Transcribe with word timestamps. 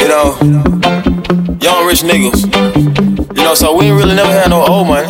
You 0.00 0.08
know, 0.08 0.36
young 1.60 1.86
rich 1.86 2.02
niggas. 2.02 2.44
You 3.36 3.44
know, 3.44 3.54
so 3.54 3.76
we 3.76 3.86
ain't 3.86 3.96
really 3.96 4.14
never 4.14 4.32
had 4.32 4.50
no 4.50 4.64
old 4.66 4.88
money. 4.88 5.06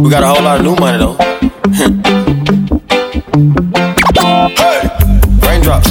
We 0.00 0.10
got 0.10 0.22
a 0.22 0.26
whole 0.26 0.42
lot 0.42 0.58
of 0.58 0.64
new 0.64 0.76
money 0.76 0.98
though. 0.98 1.16
hey! 4.56 4.88
Raindrop, 5.46 5.84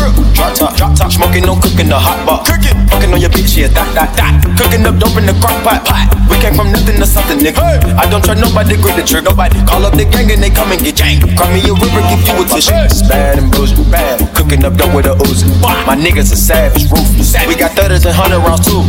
drop 1.41 1.43
top, 1.43 1.43
drop 1.43 1.43
top, 1.43 1.43
smoking, 1.43 1.45
no 1.45 1.55
cooking, 1.59 1.89
the 1.89 1.99
hot 1.99 2.19
pot. 2.25 2.45
Cooking, 2.47 2.77
fucking 2.87 3.11
on 3.11 3.19
your 3.19 3.29
bitch, 3.29 3.57
yeah, 3.57 3.67
that, 3.67 3.87
that, 3.95 4.09
that. 4.15 4.31
Cooking 4.55 4.85
up 4.85 4.95
dope 4.99 5.17
in 5.17 5.25
the 5.25 5.35
crock 5.43 5.57
pot, 5.63 5.83
pot. 5.83 6.07
We 6.29 6.39
came 6.39 6.55
from 6.55 6.71
nothing 6.71 6.95
to 6.95 7.05
something, 7.05 7.39
nigga. 7.39 7.59
Hey. 7.59 7.91
I 7.95 8.07
don't 8.09 8.23
trust 8.23 8.39
nobody, 8.39 8.75
grip 8.79 8.95
the 8.95 9.03
trigger. 9.03 9.29
Nobody 9.29 9.59
call 9.65 9.85
up 9.85 9.93
the 9.95 10.05
gang 10.05 10.31
and 10.31 10.41
they 10.41 10.49
come 10.49 10.71
and 10.71 10.79
get 10.79 10.95
gang. 10.95 11.19
Cry 11.35 11.47
me 11.51 11.61
a 11.67 11.73
river, 11.75 12.01
give 12.07 12.23
you 12.23 12.35
a 12.39 12.45
tissue. 12.47 12.75
It's 12.87 13.03
bad 13.03 13.39
and 13.39 13.51
bullshit, 13.51 13.83
bad. 13.91 14.23
Cooking 14.35 14.63
up 14.63 14.75
dope 14.79 14.93
with 14.95 15.07
a 15.07 15.15
Uzi. 15.27 15.47
My 15.85 15.95
niggas 15.95 16.31
are 16.31 16.39
savage, 16.39 16.87
ruthless. 16.87 17.35
We 17.47 17.55
got 17.55 17.75
thudders 17.75 18.05
and 18.05 18.15
hundred 18.15 18.39
rounds 18.39 18.65
too. 18.65 18.81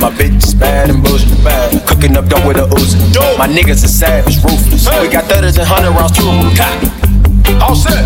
My 0.00 0.12
bitch 0.12 0.44
is 0.44 0.54
bad 0.54 0.90
and 0.90 1.02
bullshit, 1.02 1.32
bad. 1.42 1.72
Cooking 1.88 2.16
up 2.16 2.28
dope 2.28 2.44
with 2.44 2.60
a 2.60 2.68
Uzi. 2.68 2.98
My 3.38 3.48
niggas 3.48 3.84
are 3.84 3.92
savage, 3.92 4.42
ruthless. 4.44 4.88
We 5.00 5.08
got 5.08 5.24
thudders 5.24 5.56
and 5.56 5.66
hundred 5.66 5.92
rounds 5.96 6.12
too. 6.16 6.28
All 7.60 7.74
set. 7.74 8.04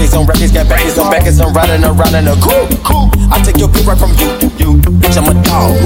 Records 0.00 0.16
on 0.16 0.26
records, 0.26 0.52
got 0.52 0.66
backers 0.66 0.96
on 0.96 1.10
backers. 1.10 1.40
I'm 1.40 1.52
riding 1.52 1.84
around 1.84 2.14
in 2.14 2.26
a 2.26 2.34
coupe. 2.40 2.72
Cool. 2.82 3.10
I 3.30 3.42
take 3.44 3.58
your 3.58 3.68
bitch 3.68 3.84
right 3.84 3.98
from 3.98 4.12
you. 4.16 4.32
You, 4.56 4.80
bitch, 4.80 5.18
I'm 5.20 5.28
a 5.28 5.36
dog. 5.44 5.76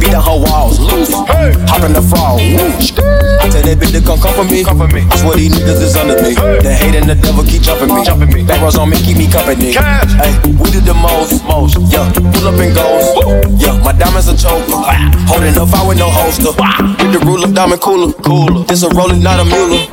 Beat 0.00 0.10
the 0.10 0.20
whole 0.20 0.42
walls 0.42 0.80
loose. 0.80 1.10
Hey. 1.30 1.54
Hop 1.70 1.84
in 1.84 1.92
the 1.92 2.02
fall. 2.02 2.40
I 2.40 3.29
tell 3.48 3.62
that 3.62 3.78
bitch 3.78 3.92
to 3.96 4.00
come 4.04 4.20
come 4.20 4.34
for 4.36 4.44
me. 4.44 4.64
Come 4.64 4.78
for 4.78 4.90
me. 4.92 5.06
I 5.08 5.16
swear 5.16 5.36
these 5.36 5.54
niggas 5.56 5.80
is 5.80 5.96
under 5.96 6.20
me. 6.20 6.34
The 6.34 6.72
hate 6.74 6.94
and 6.94 7.08
the 7.08 7.14
devil 7.14 7.44
keep 7.44 7.62
jumping 7.62 7.94
me. 7.94 8.04
Jumping 8.04 8.32
me. 8.32 8.44
Back 8.44 8.60
on 8.60 8.90
me, 8.90 8.96
keep 9.00 9.16
me 9.16 9.30
company. 9.30 9.72
Hey, 9.72 10.32
we 10.60 10.68
do 10.70 10.80
the 10.80 10.94
most, 10.94 11.44
most. 11.44 11.80
Yeah, 11.88 12.10
pull 12.12 12.48
up 12.50 12.60
and 12.60 12.74
goes. 12.74 13.06
Yeah, 13.56 13.78
my 13.80 13.92
diamonds 13.96 14.28
are 14.28 14.36
choker. 14.36 14.84
Holding 15.30 15.56
up, 15.56 15.72
I 15.72 15.80
with 15.86 15.98
no 15.98 16.10
holster. 16.10 16.52
With 16.52 17.12
the 17.14 17.20
ruler, 17.24 17.48
diamond 17.48 17.80
cooler. 17.80 18.12
Cooler. 18.26 18.64
This 18.66 18.82
a 18.82 18.88
rolling, 18.90 19.22
not 19.22 19.40
a 19.40 19.44
mule. 19.44 19.86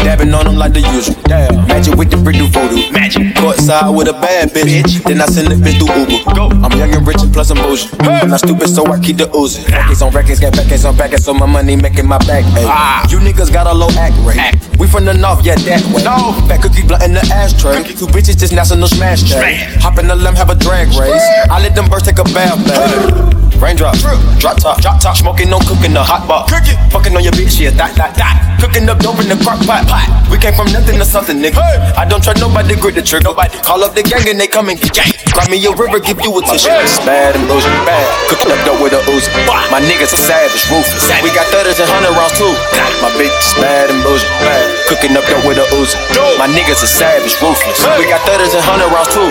Dabbing 0.00 0.32
on 0.32 0.44
them 0.46 0.56
like 0.56 0.72
the 0.72 0.80
usual. 0.80 1.16
Damn. 1.24 1.66
Magic 1.66 1.94
with 1.94 2.10
the 2.10 2.16
brick 2.16 2.36
do 2.36 2.46
voodoo. 2.46 2.90
Magic. 2.92 3.34
Courtside 3.36 3.96
with 3.96 4.08
a 4.08 4.12
bad 4.12 4.50
bitch. 4.50 4.82
bitch. 4.82 5.02
Then 5.04 5.20
I 5.20 5.26
send 5.26 5.48
the 5.48 5.56
bitch 5.56 5.78
through 5.80 5.92
Uber. 5.96 6.34
Go. 6.34 6.48
I'm 6.62 6.72
young 6.78 6.94
and 6.94 7.06
rich 7.06 7.20
and 7.20 7.32
plus 7.32 7.50
I'm 7.50 7.58
bougie. 7.58 7.88
Hey. 8.00 8.26
Not 8.26 8.40
stupid, 8.40 8.68
so 8.68 8.86
I 8.86 9.00
keep 9.00 9.16
the 9.16 9.28
oozing. 9.34 9.64
Records 9.72 10.02
on 10.02 10.12
records, 10.12 10.40
got 10.40 10.52
backers 10.52 10.84
on 10.84 10.96
backers, 10.96 11.24
so 11.24 11.34
my 11.34 11.46
money 11.46 11.76
making 11.76 12.06
my 12.06 12.18
back. 12.18 12.44
Ay. 12.54 12.64
Ah. 12.66 12.93
You 13.10 13.18
niggas 13.18 13.52
got 13.52 13.66
a 13.66 13.74
low 13.74 13.88
act 13.98 14.16
rate. 14.26 14.38
Act. 14.38 14.76
We 14.78 14.86
from 14.86 15.04
the 15.04 15.14
north, 15.14 15.44
yeah, 15.44 15.54
that 15.54 15.82
way. 15.92 16.02
No. 16.02 16.34
Fat 16.48 16.62
cookie 16.62 16.86
blunt 16.86 17.02
in 17.02 17.12
the 17.14 17.20
ashtray. 17.32 17.82
Cookie. 17.82 17.94
Two 17.94 18.06
bitches 18.06 18.38
just 18.38 18.52
national 18.52 18.88
smash 18.88 19.22
day. 19.22 19.66
Hop 19.80 19.98
in 19.98 20.08
the 20.08 20.16
limb, 20.16 20.34
have 20.34 20.50
a 20.50 20.54
drag 20.54 20.88
race. 20.88 21.22
I 21.50 21.60
let 21.60 21.74
them 21.74 21.86
birds 21.88 22.04
take 22.04 22.18
a 22.18 22.24
bath, 22.24 22.58
baby. 22.64 23.43
Raindrop, 23.60 23.96
drop 23.98 24.18
drop 24.38 24.56
top, 24.60 24.76
drop 24.82 25.00
top, 25.00 25.16
smoking, 25.16 25.48
no 25.48 25.58
cooking, 25.64 25.94
the 25.94 26.02
hot 26.02 26.26
pot. 26.28 26.50
Cooking, 26.52 26.76
fucking 26.90 27.16
on 27.16 27.24
your 27.24 27.32
bitch, 27.32 27.60
yeah, 27.60 27.70
that, 27.80 27.96
that, 27.96 28.12
that. 28.18 28.36
Cooking 28.60 28.88
up 28.88 29.00
dope 29.00 29.20
in 29.20 29.28
the 29.28 29.38
crock 29.40 29.60
pot, 29.64 29.84
pot. 29.88 30.04
We 30.28 30.36
came 30.40 30.52
from 30.56 30.72
nothing 30.72 30.96
to 31.00 31.04
something, 31.04 31.36
nigga. 31.40 31.60
Hey. 31.60 32.00
I 32.00 32.04
don't 32.04 32.20
trust 32.20 32.40
nobody, 32.40 32.76
grip 32.76 32.96
the 32.96 33.04
trigger. 33.04 33.24
Nobody 33.24 33.56
call 33.64 33.80
up 33.84 33.96
the 33.96 34.04
gang 34.04 34.24
and 34.28 34.36
they 34.36 34.48
come 34.48 34.68
and 34.68 34.76
get 34.76 34.92
gang. 34.92 35.12
Grab 35.32 35.48
me 35.48 35.60
a 35.64 35.72
river, 35.72 36.00
give 36.00 36.20
you 36.20 36.32
a 36.32 36.40
tissue. 36.44 36.68
It's 36.84 37.00
bad 37.08 37.36
and 37.36 37.44
bullshit, 37.48 37.72
bad. 37.88 38.04
Cooking 38.28 38.52
up 38.52 38.60
dope 38.68 38.80
with 38.84 38.92
a 38.92 39.00
Uzi. 39.08 39.32
My 39.72 39.80
niggas 39.80 40.12
are 40.12 40.24
savage, 40.28 40.64
ruthless. 40.68 41.08
We 41.24 41.32
got 41.32 41.48
thudders 41.48 41.80
and 41.80 41.88
hundred 41.88 42.12
rounds 42.12 42.36
too. 42.36 42.52
My 43.00 43.08
bitch 43.16 43.32
is 43.32 43.52
bad 43.56 43.88
and 43.88 44.00
bullshit, 44.04 44.28
bad. 44.44 44.64
Cooking 44.92 45.16
up 45.16 45.24
dope 45.24 45.44
with 45.48 45.56
a 45.60 45.66
Uzi. 45.76 45.96
My 46.36 46.48
niggas 46.48 46.84
are 46.84 46.92
savage, 46.92 47.36
ruthless. 47.40 47.80
We 47.96 48.04
got 48.08 48.20
thudders 48.28 48.52
and 48.52 48.64
hundred 48.64 48.92
rounds 48.92 49.08
too. 49.12 49.28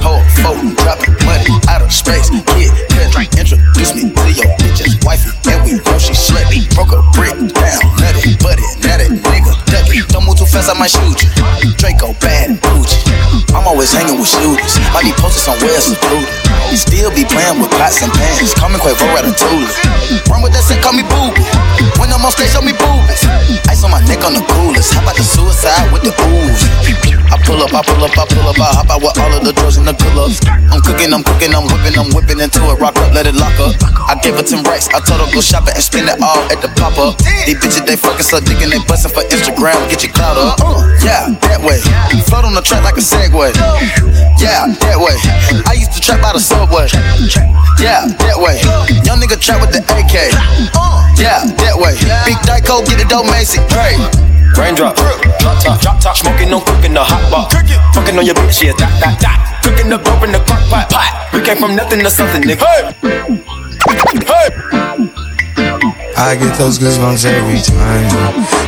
Whole 0.00 0.24
phone, 0.40 0.72
dropping 0.80 1.16
money 1.28 1.52
out 1.68 1.82
of 1.84 1.92
space. 1.92 2.32
Kid, 2.56 2.72
Don't 10.68 10.80
move 10.80 10.86
too 10.86 10.98
fast, 10.98 11.00
I 11.00 11.08
might 11.08 11.62
shoot 11.62 11.64
you. 11.64 11.72
Draco, 11.76 12.12
bad 12.20 12.67
always 13.68 13.92
hanging 13.92 14.16
with 14.16 14.32
shooters. 14.32 14.80
Might 14.96 15.04
be 15.04 15.12
posted 15.20 15.44
somewhere 15.44 15.76
secluded. 15.76 16.32
Still 16.72 17.12
be 17.12 17.24
playing 17.28 17.60
with 17.60 17.68
pots 17.76 18.00
and 18.00 18.12
pans. 18.12 18.56
Coming 18.56 18.80
me 18.80 18.84
Quavo 18.84 19.04
Ratatouille. 19.12 19.68
Run 20.28 20.40
with 20.40 20.56
that 20.56 20.64
shit, 20.64 20.80
call 20.80 20.96
me 20.96 21.04
booby. 21.04 21.44
When 22.00 22.08
I'm 22.08 22.24
on 22.24 22.32
stage, 22.32 22.48
show 22.48 22.64
me 22.64 22.72
boobies. 22.72 23.20
Ice 23.68 23.84
on 23.84 23.92
my 23.92 24.00
neck 24.08 24.24
on 24.24 24.32
the 24.32 24.44
coolest. 24.56 24.96
How 24.96 25.04
about 25.04 25.16
the 25.16 25.24
suicide 25.24 25.92
with 25.92 26.00
the 26.00 26.12
booze? 26.16 26.64
I 27.28 27.36
pull 27.44 27.60
up, 27.60 27.72
I 27.76 27.84
pull 27.84 28.00
up, 28.00 28.16
I 28.16 28.24
pull 28.24 28.48
up, 28.48 28.56
I 28.56 28.68
hop 28.72 28.88
out 28.88 29.00
with 29.04 29.16
all 29.20 29.32
of 29.36 29.44
the 29.44 29.52
drugs 29.52 29.76
and 29.76 29.84
the 29.84 29.92
ups. 29.92 30.40
I'm 30.48 30.80
cooking, 30.80 31.12
I'm 31.12 31.20
cooking, 31.20 31.52
I'm 31.52 31.68
whipping, 31.68 31.96
I'm 32.00 32.08
whipping 32.16 32.40
into 32.40 32.60
it. 32.72 32.80
Rock 32.80 32.96
up, 32.96 33.12
let 33.12 33.28
it 33.28 33.36
lock 33.36 33.52
up. 33.60 33.76
I 34.08 34.16
gave 34.24 34.40
her 34.40 34.44
10 34.44 34.64
racks, 34.64 34.88
I 34.96 35.04
told 35.04 35.20
her 35.20 35.28
go 35.28 35.44
shopping 35.44 35.76
and 35.76 35.84
spend 35.84 36.08
it 36.08 36.16
all 36.24 36.40
at 36.48 36.64
the 36.64 36.72
pop 36.80 36.96
up. 36.96 37.20
These 37.44 37.60
bitches, 37.60 37.84
they 37.84 38.00
fucking 38.00 38.24
so 38.24 38.40
digging, 38.40 38.72
they 38.72 38.80
bustin' 38.88 39.12
for 39.12 39.24
Instagram, 39.28 39.76
get 39.92 40.00
your 40.04 40.12
clout 40.16 40.40
up. 40.40 40.56
Yeah, 41.04 41.36
that 41.52 41.60
way. 41.60 41.84
Float 42.28 42.48
on 42.48 42.56
the 42.56 42.64
track 42.64 42.84
like 42.84 42.96
a 42.96 43.04
Segway. 43.04 43.52
Yeah, 44.38 44.70
that 44.70 44.98
way. 44.98 45.16
I 45.66 45.74
used 45.74 45.92
to 45.92 46.00
trap 46.00 46.22
by 46.22 46.32
the 46.32 46.40
subway. 46.40 46.86
Yeah, 47.82 48.06
that 48.06 48.38
way. 48.38 48.58
Young 49.04 49.18
nigga 49.18 49.40
trap 49.40 49.60
with 49.60 49.72
the 49.72 49.82
AK. 49.98 50.32
Yeah, 51.18 51.42
that 51.44 51.74
way. 51.74 51.94
Big 52.24 52.38
Dyco, 52.46 52.86
get 52.86 53.00
it 53.00 53.08
dope, 53.08 53.26
Macy. 53.26 53.60
Hey. 53.74 53.98
Raindrop, 54.56 54.96
drop 54.96 55.62
top, 55.62 55.80
drop 55.80 56.00
top, 56.00 56.16
smoking, 56.16 56.50
no 56.50 56.60
cooking, 56.60 56.94
the 56.94 57.02
hot 57.02 57.22
pot. 57.30 57.52
Fucking 57.94 58.18
on 58.18 58.26
your 58.26 58.34
bitch, 58.34 58.62
yeah, 58.62 58.72
that, 58.78 58.90
that, 58.98 59.20
that. 59.20 59.60
Cooking 59.62 59.90
the 59.90 59.98
dope 59.98 60.24
in 60.24 60.32
the 60.32 60.40
crock 60.40 60.62
pot, 60.70 60.90
pot. 60.90 61.30
We 61.32 61.42
came 61.42 61.58
from 61.58 61.76
nothing 61.76 62.00
to 62.00 62.10
something, 62.10 62.42
nigga. 62.42 62.66
Hey, 62.66 62.90
hey. 64.26 65.04
I 66.18 66.34
get 66.34 66.58
those 66.58 66.82
goosebumps 66.82 67.24
every 67.30 67.62
time 67.62 68.10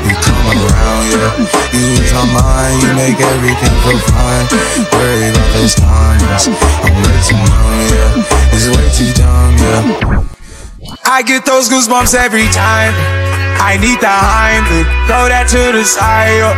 you 0.07 0.15
come 0.23 0.47
around, 0.55 1.03
yeah. 1.11 1.35
You 1.75 1.83
lose 1.99 2.15
my 2.15 2.23
mind, 2.31 2.79
you 2.79 2.95
make 2.95 3.19
everything 3.19 3.75
feel 3.83 3.99
fine. 4.07 4.47
Worry 4.95 5.35
about 5.35 5.51
those 5.59 5.75
times, 5.75 6.47
I'm 6.47 6.95
way 6.95 7.19
too 7.27 7.35
numb, 7.35 7.91
yeah. 7.91 8.55
It's 8.55 8.71
way 8.71 8.87
too 8.95 9.11
dumb, 9.19 9.59
yeah. 9.59 10.23
I 11.05 11.23
get 11.27 11.45
those 11.45 11.69
goosebumps 11.69 12.15
every 12.15 12.47
time. 12.55 12.95
I 13.59 13.77
need 13.83 13.99
the 13.99 14.07
Heimlich, 14.07 14.87
throw 15.11 15.27
that 15.27 15.51
to 15.51 15.75
the 15.75 15.85
side. 15.85 16.39
Yo. 16.39 16.55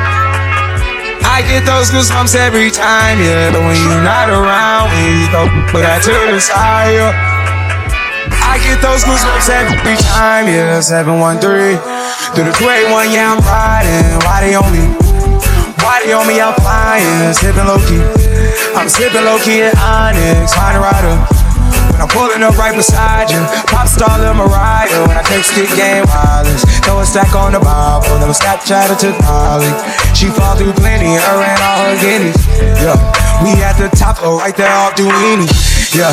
I 1.24 1.40
get 1.48 1.64
those 1.64 1.88
goosebumps 1.88 2.36
every 2.36 2.70
time, 2.70 3.16
yeah. 3.18 3.50
But 3.50 3.64
when 3.64 3.80
you're 3.80 4.04
not 4.04 4.28
around, 4.28 4.92
you 5.00 5.24
go 5.32 5.48
put 5.72 5.88
that 5.88 6.04
to 6.04 6.12
the 6.12 6.38
side. 6.38 6.92
Yo. 7.00 7.31
I 8.52 8.60
get 8.60 8.84
those 8.84 9.00
goosebumps 9.00 9.48
every 9.48 9.96
time, 10.12 10.44
yeah. 10.44 10.76
713 10.76 11.40
through 11.40 12.44
the 12.44 12.52
281, 12.60 13.08
yeah, 13.08 13.32
I'm 13.32 13.40
riding. 13.48 14.04
Why 14.28 14.44
they 14.44 14.52
on 14.52 14.68
me? 14.68 14.84
Why 15.80 16.04
they 16.04 16.12
on 16.12 16.28
me? 16.28 16.36
I'm 16.36 16.52
flying, 16.60 17.32
sipping 17.32 17.64
low 17.64 17.80
key. 17.88 18.04
I'm 18.76 18.92
sipping 18.92 19.24
low 19.24 19.40
key 19.40 19.64
at 19.64 19.72
Onyx, 19.80 20.52
find 20.52 20.76
a 20.76 20.84
rider. 20.84 21.16
When 21.96 22.04
I'm 22.04 22.12
pulling 22.12 22.44
up 22.44 22.52
right 22.60 22.76
beside 22.76 23.32
you, 23.32 23.40
pop 23.72 23.88
star 23.88 24.20
Lil 24.20 24.36
Mariah. 24.36 25.00
When 25.08 25.16
I 25.16 25.24
take 25.24 25.48
stick 25.48 25.72
game 25.72 26.04
wireless, 26.12 26.60
throw 26.84 27.00
a 27.00 27.08
stack 27.08 27.32
on 27.32 27.56
the 27.56 27.60
Bible, 27.64 28.20
never 28.20 28.36
Snapchat 28.36 28.92
or 28.92 29.00
took 29.00 29.16
Molly. 29.24 29.72
She 30.12 30.28
fall 30.28 30.60
through 30.60 30.76
plenty, 30.76 31.16
her 31.16 31.40
and 31.40 31.60
all 31.64 31.88
her 31.88 31.96
guineas. 32.04 32.36
Yeah, 32.84 33.00
we 33.40 33.56
at 33.64 33.80
the 33.80 33.88
top, 33.96 34.20
oh, 34.20 34.36
right 34.36 34.52
there 34.52 34.68
off 34.68 34.92
Duini. 34.92 35.48
Yeah, 35.96 36.12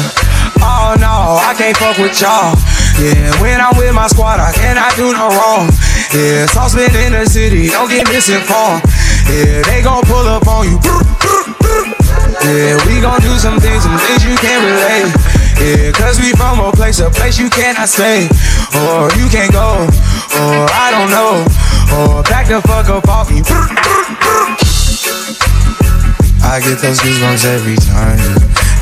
oh 0.61 0.95
no, 0.99 1.39
I 1.39 1.53
can't 1.57 1.75
fuck 1.77 1.97
with 1.97 2.19
y'all. 2.19 2.55
Yeah, 2.99 3.31
when 3.39 3.59
I'm 3.61 3.75
with 3.77 3.93
my 3.93 4.07
squad, 4.07 4.39
I 4.39 4.51
cannot 4.51 4.95
do 4.95 5.13
no 5.13 5.31
wrong. 5.31 5.71
Yeah, 6.11 6.45
saucepan 6.47 6.91
in 6.99 7.13
the 7.13 7.25
city, 7.25 7.69
don't 7.69 7.89
get 7.89 8.07
misinformed. 8.07 8.83
Yeah, 9.29 9.61
they 9.67 9.81
gon' 9.81 10.03
pull 10.03 10.27
up 10.27 10.47
on 10.47 10.67
you. 10.67 10.77
Yeah, 12.43 12.75
we 12.87 12.99
gon' 12.99 13.21
do 13.21 13.37
some 13.37 13.59
things, 13.59 13.83
some 13.83 13.97
things 13.99 14.25
you 14.25 14.35
can't 14.37 14.63
relate. 14.63 15.11
Yeah, 15.59 15.91
cause 15.91 16.19
we 16.19 16.31
from 16.33 16.59
a 16.59 16.71
place, 16.71 16.99
a 16.99 17.09
place 17.09 17.37
you 17.37 17.49
cannot 17.49 17.87
stay. 17.87 18.27
Or 18.87 19.11
you 19.19 19.27
can't 19.29 19.51
go, 19.51 19.87
or 20.39 20.67
I 20.71 20.87
don't 20.91 21.11
know. 21.11 21.43
Or 21.95 22.23
back 22.23 22.47
the 22.47 22.61
fuck 22.63 22.87
up 22.89 23.07
off 23.07 23.29
me. 23.29 23.43
I 26.41 26.59
get 26.61 26.79
those 26.79 26.99
goosebumps 26.99 27.45
every 27.45 27.75
time 27.75 28.19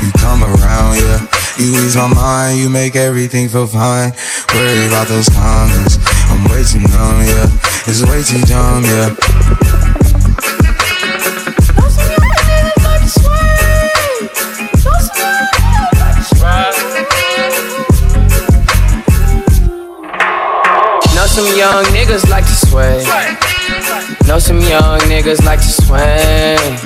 you 0.02 0.10
come 0.18 0.42
around, 0.42 0.96
yeah. 0.96 1.37
You 1.58 1.74
ease 1.74 1.96
my 1.96 2.06
mind, 2.14 2.60
you 2.60 2.70
make 2.70 2.94
everything 2.94 3.48
feel 3.48 3.66
fine. 3.66 4.12
Worry 4.54 4.86
about 4.86 5.08
those 5.08 5.28
comments, 5.28 5.98
I'm 6.30 6.44
way 6.44 6.62
too 6.62 6.78
numb, 6.78 7.26
yeah. 7.26 7.50
It's 7.84 8.00
way 8.06 8.22
too 8.22 8.40
dumb, 8.46 8.84
yeah. 8.84 9.10
Know 21.16 21.26
some 21.26 21.56
young 21.58 21.84
niggas 21.86 22.30
like 22.30 22.44
to 22.44 22.54
sway. 22.54 23.04
Know 24.28 24.38
some 24.38 24.60
young 24.60 25.00
niggas 25.10 25.44
like 25.44 25.58
to 25.58 25.66
swing. 25.66 26.78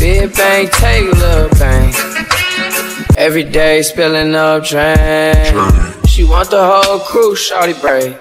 Big 0.00 0.34
bang, 0.34 0.68
take 0.68 1.12
a 1.12 1.16
little 1.16 1.50
bang. 1.58 1.92
Every 3.16 3.44
day 3.44 3.80
spilling 3.80 4.34
up 4.34 4.64
drain. 4.64 4.94
She 6.06 6.22
want 6.22 6.50
the 6.50 6.62
whole 6.62 6.98
crew, 6.98 7.34
shawty 7.34 7.72
braid. 7.80 8.18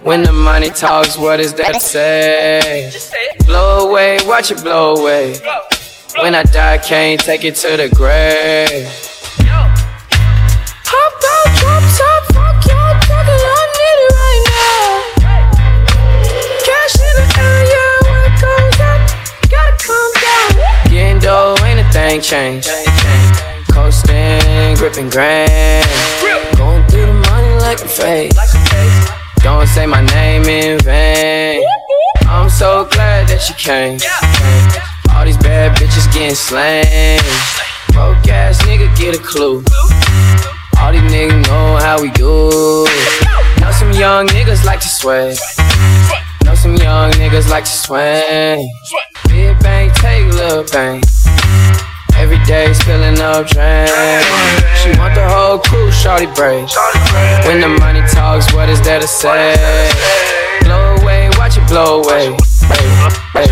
When 0.00 0.22
the 0.22 0.32
money 0.32 0.70
talks, 0.70 1.18
what 1.18 1.40
is 1.40 1.52
that 1.54 1.74
to 1.74 1.80
say? 1.80 2.92
Blow 3.46 3.88
away, 3.88 4.18
watch 4.22 4.52
it 4.52 4.62
blow 4.62 4.94
away. 4.94 5.34
When 6.20 6.36
I 6.36 6.44
die, 6.44 6.78
can't 6.78 7.18
take 7.18 7.44
it 7.44 7.56
to 7.56 7.76
the 7.76 7.88
grave. 7.88 8.86
Hop 10.86 11.14
out, 11.34 11.48
drop 11.58 11.82
top, 11.98 12.22
fuck 12.32 12.62
y'all, 12.70 12.94
talking, 13.02 13.42
I 13.42 13.62
need 13.74 13.98
it 14.06 14.14
right 14.22 14.42
now. 14.54 14.86
Cash 16.62 16.94
in 17.02 17.14
the 17.18 17.26
area, 17.42 17.84
where 18.06 18.22
it 18.30 18.38
goes 18.38 18.78
up, 18.86 19.02
gotta 19.50 19.74
come 19.82 20.14
down. 20.22 20.92
Getting 20.92 21.18
dough, 21.18 21.56
ain't 21.64 21.80
a 21.80 21.82
thing 21.90 22.20
changed. 22.20 22.70
Grand. 25.12 25.86
Going 26.56 26.82
through 26.88 27.04
the 27.04 27.12
money 27.12 27.54
like 27.60 27.78
a 27.82 27.86
fade. 27.86 28.32
Don't 29.42 29.66
say 29.66 29.84
my 29.84 30.00
name 30.00 30.44
in 30.44 30.78
vain. 30.80 31.62
I'm 32.22 32.48
so 32.48 32.86
glad 32.86 33.28
that 33.28 33.46
you 33.46 33.54
came. 33.56 34.00
All 35.12 35.26
these 35.26 35.36
bad 35.36 35.76
bitches 35.76 36.10
getting 36.14 36.34
slain. 36.34 37.20
Broke 37.92 38.26
ass 38.26 38.62
nigga 38.62 38.88
get 38.96 39.14
a 39.14 39.22
clue. 39.22 39.62
All 40.80 40.92
these 40.92 41.02
niggas 41.12 41.46
know 41.46 41.76
how 41.76 42.00
we 42.00 42.10
do. 42.12 42.88
Know 43.60 43.70
some 43.70 43.92
young 43.92 44.26
niggas 44.28 44.64
like 44.64 44.80
to 44.80 44.88
sway. 44.88 45.36
Know 46.46 46.54
some 46.54 46.76
young 46.76 47.12
niggas 47.20 47.50
like 47.50 47.64
to 47.64 47.70
swing. 47.70 48.66
Big 49.28 49.60
bang, 49.60 49.90
take 49.92 50.24
little 50.32 50.64
bang. 50.72 51.02
Every 52.16 52.42
day 52.46 52.72
spilling 52.72 53.20
up 53.20 53.46
drain. 53.46 54.61
She 54.82 54.90
want 54.98 55.14
the 55.14 55.22
whole 55.22 55.58
crew, 55.58 55.90
shawty 55.94 56.26
braid. 56.34 56.66
When 57.46 57.60
the 57.60 57.68
money 57.68 58.02
talks, 58.10 58.52
what 58.52 58.68
is 58.68 58.82
there 58.82 58.98
to 58.98 59.06
say? 59.06 59.54
Blow 60.62 60.96
away, 60.96 61.30
watch 61.38 61.56
it 61.56 61.62
blow 61.68 62.02
away. 62.02 62.34
Hey, 62.66 63.46
hey. 63.46 63.50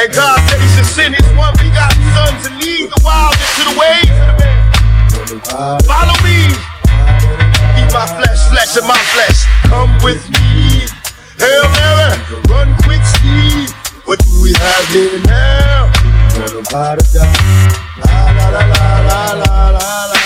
And 0.00 0.08
God 0.14 0.40
said 0.48 0.60
he 0.64 0.68
should 0.72 0.88
send 0.88 1.14
his 1.14 1.28
one 1.36 1.52
begotten 1.60 2.00
son 2.16 2.32
to 2.44 2.50
lead 2.56 2.88
the 2.88 3.00
wild 3.04 3.36
into 3.36 3.62
the 3.68 3.74
ways 3.76 4.08
of 4.08 4.24
the 4.24 4.36
man. 4.40 5.80
Follow 5.84 6.16
me. 6.24 6.48
Eat 7.76 7.92
my 7.92 8.08
flesh, 8.16 8.48
flesh 8.48 8.76
of 8.80 8.88
my 8.88 8.96
flesh. 9.12 9.44
Come 9.68 9.92
with 10.00 10.24
me. 10.40 10.88
Hail 11.36 11.68
Mary, 11.76 12.16
run 12.48 12.72
quick 12.80 13.04
speed. 13.04 13.68
What 14.06 14.24
do 14.24 14.40
we 14.40 14.54
have 14.54 14.88
here 14.88 15.20
now? 15.26 15.77
La 16.58 18.32
la 18.34 18.50
la 18.50 18.62
la 18.66 18.90
la 19.06 19.32
la 19.32 19.70
la. 19.70 20.18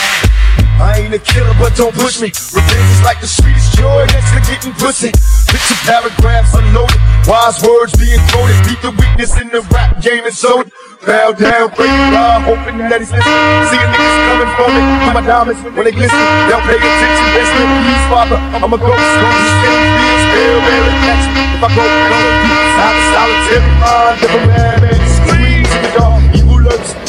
I 0.80 1.04
ain't 1.04 1.14
a 1.14 1.18
killer, 1.18 1.52
but 1.60 1.76
don't 1.76 1.92
push 1.94 2.20
me. 2.20 2.32
Revenge 2.32 2.90
is 2.90 3.02
like 3.04 3.20
the 3.20 3.28
sweetest 3.28 3.76
joy 3.76 4.06
next 4.16 4.32
to 4.32 4.40
getting 4.48 4.72
pussy. 4.80 5.12
Picture 5.52 5.76
paragraphs 5.84 6.54
unloaded, 6.56 6.96
wise 7.28 7.60
words 7.60 7.92
being 8.00 8.18
quoted. 8.32 8.56
Beat 8.64 8.80
the 8.80 8.90
weakness 8.96 9.38
in 9.40 9.48
the 9.52 9.60
rap 9.76 10.00
game 10.00 10.24
and 10.24 10.34
so 10.34 10.64
Bow 11.04 11.32
down, 11.32 11.68
break 11.76 11.92
God, 12.14 12.48
hoping 12.48 12.78
that 12.78 13.02
he's 13.02 13.12
listening. 13.12 13.66
Seeing 13.68 13.90
niggas 13.92 14.18
coming 14.32 14.52
for 14.56 14.68
me, 14.72 14.82
with 15.02 15.14
my 15.18 15.24
diamonds 15.26 15.60
when 15.68 15.84
they 15.84 15.92
glisten. 15.92 16.22
They'll 16.48 16.64
pay 16.64 16.78
attention, 16.80 17.26
best 17.34 17.52
in 17.60 17.68
peace, 17.84 18.06
father. 18.08 18.38
I'm 18.56 18.72
a 18.72 18.78
ghost, 18.80 18.96
ghost, 18.96 19.50
skin, 19.60 19.80
feels, 20.00 20.62
very 20.64 20.94
catch 21.04 21.26
me. 21.34 21.42
If 21.58 21.62
I 21.62 21.68
go, 21.74 21.84
go, 21.84 22.18
to 22.56 23.02
solitary 23.12 23.68
mind, 23.82 24.16
never 24.22 24.42
man, 24.46 25.11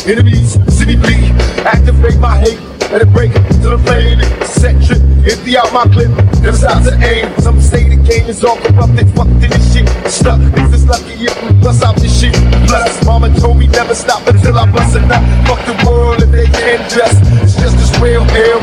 Enemies, 0.06 0.54
city 0.74 0.96
bleed. 0.96 1.32
Activate 1.66 2.20
my 2.20 2.38
hate. 2.38 2.60
Let 2.94 3.02
it 3.02 3.12
break 3.12 3.34
to 3.34 3.70
the 3.74 3.82
flame, 3.90 4.22
set 4.46 4.78
trip, 4.86 5.02
empty 5.26 5.58
out 5.58 5.74
my 5.74 5.90
clip. 5.90 6.14
Never 6.46 6.58
stop 6.58 6.84
to 6.84 6.94
aim. 7.02 7.26
Some 7.42 7.60
say 7.60 7.90
the 7.90 7.98
game 7.98 8.30
is 8.30 8.44
all 8.44 8.58
corrupted, 8.58 9.10
fucked 9.18 9.42
in 9.42 9.50
this 9.50 9.74
shit. 9.74 9.90
Stuck, 10.06 10.38
niggas 10.38 10.86
lucky 10.86 11.26
if 11.26 11.34
we 11.42 11.58
bust 11.58 11.82
out 11.82 11.96
this 11.96 12.14
shit. 12.14 12.36
Plus, 12.70 13.04
mama 13.04 13.34
told 13.40 13.58
me 13.58 13.66
never 13.66 13.96
stop 13.96 14.22
until 14.28 14.60
I 14.60 14.70
bust 14.70 14.94
nut. 15.10 15.26
Fuck 15.48 15.66
the 15.66 15.74
world 15.90 16.22
if 16.22 16.30
they 16.30 16.46
can't 16.46 16.86
dress. 16.94 17.18
It's 17.42 17.56
just 17.58 17.78
as 17.82 17.90
real 18.00 18.22
air, 18.38 18.62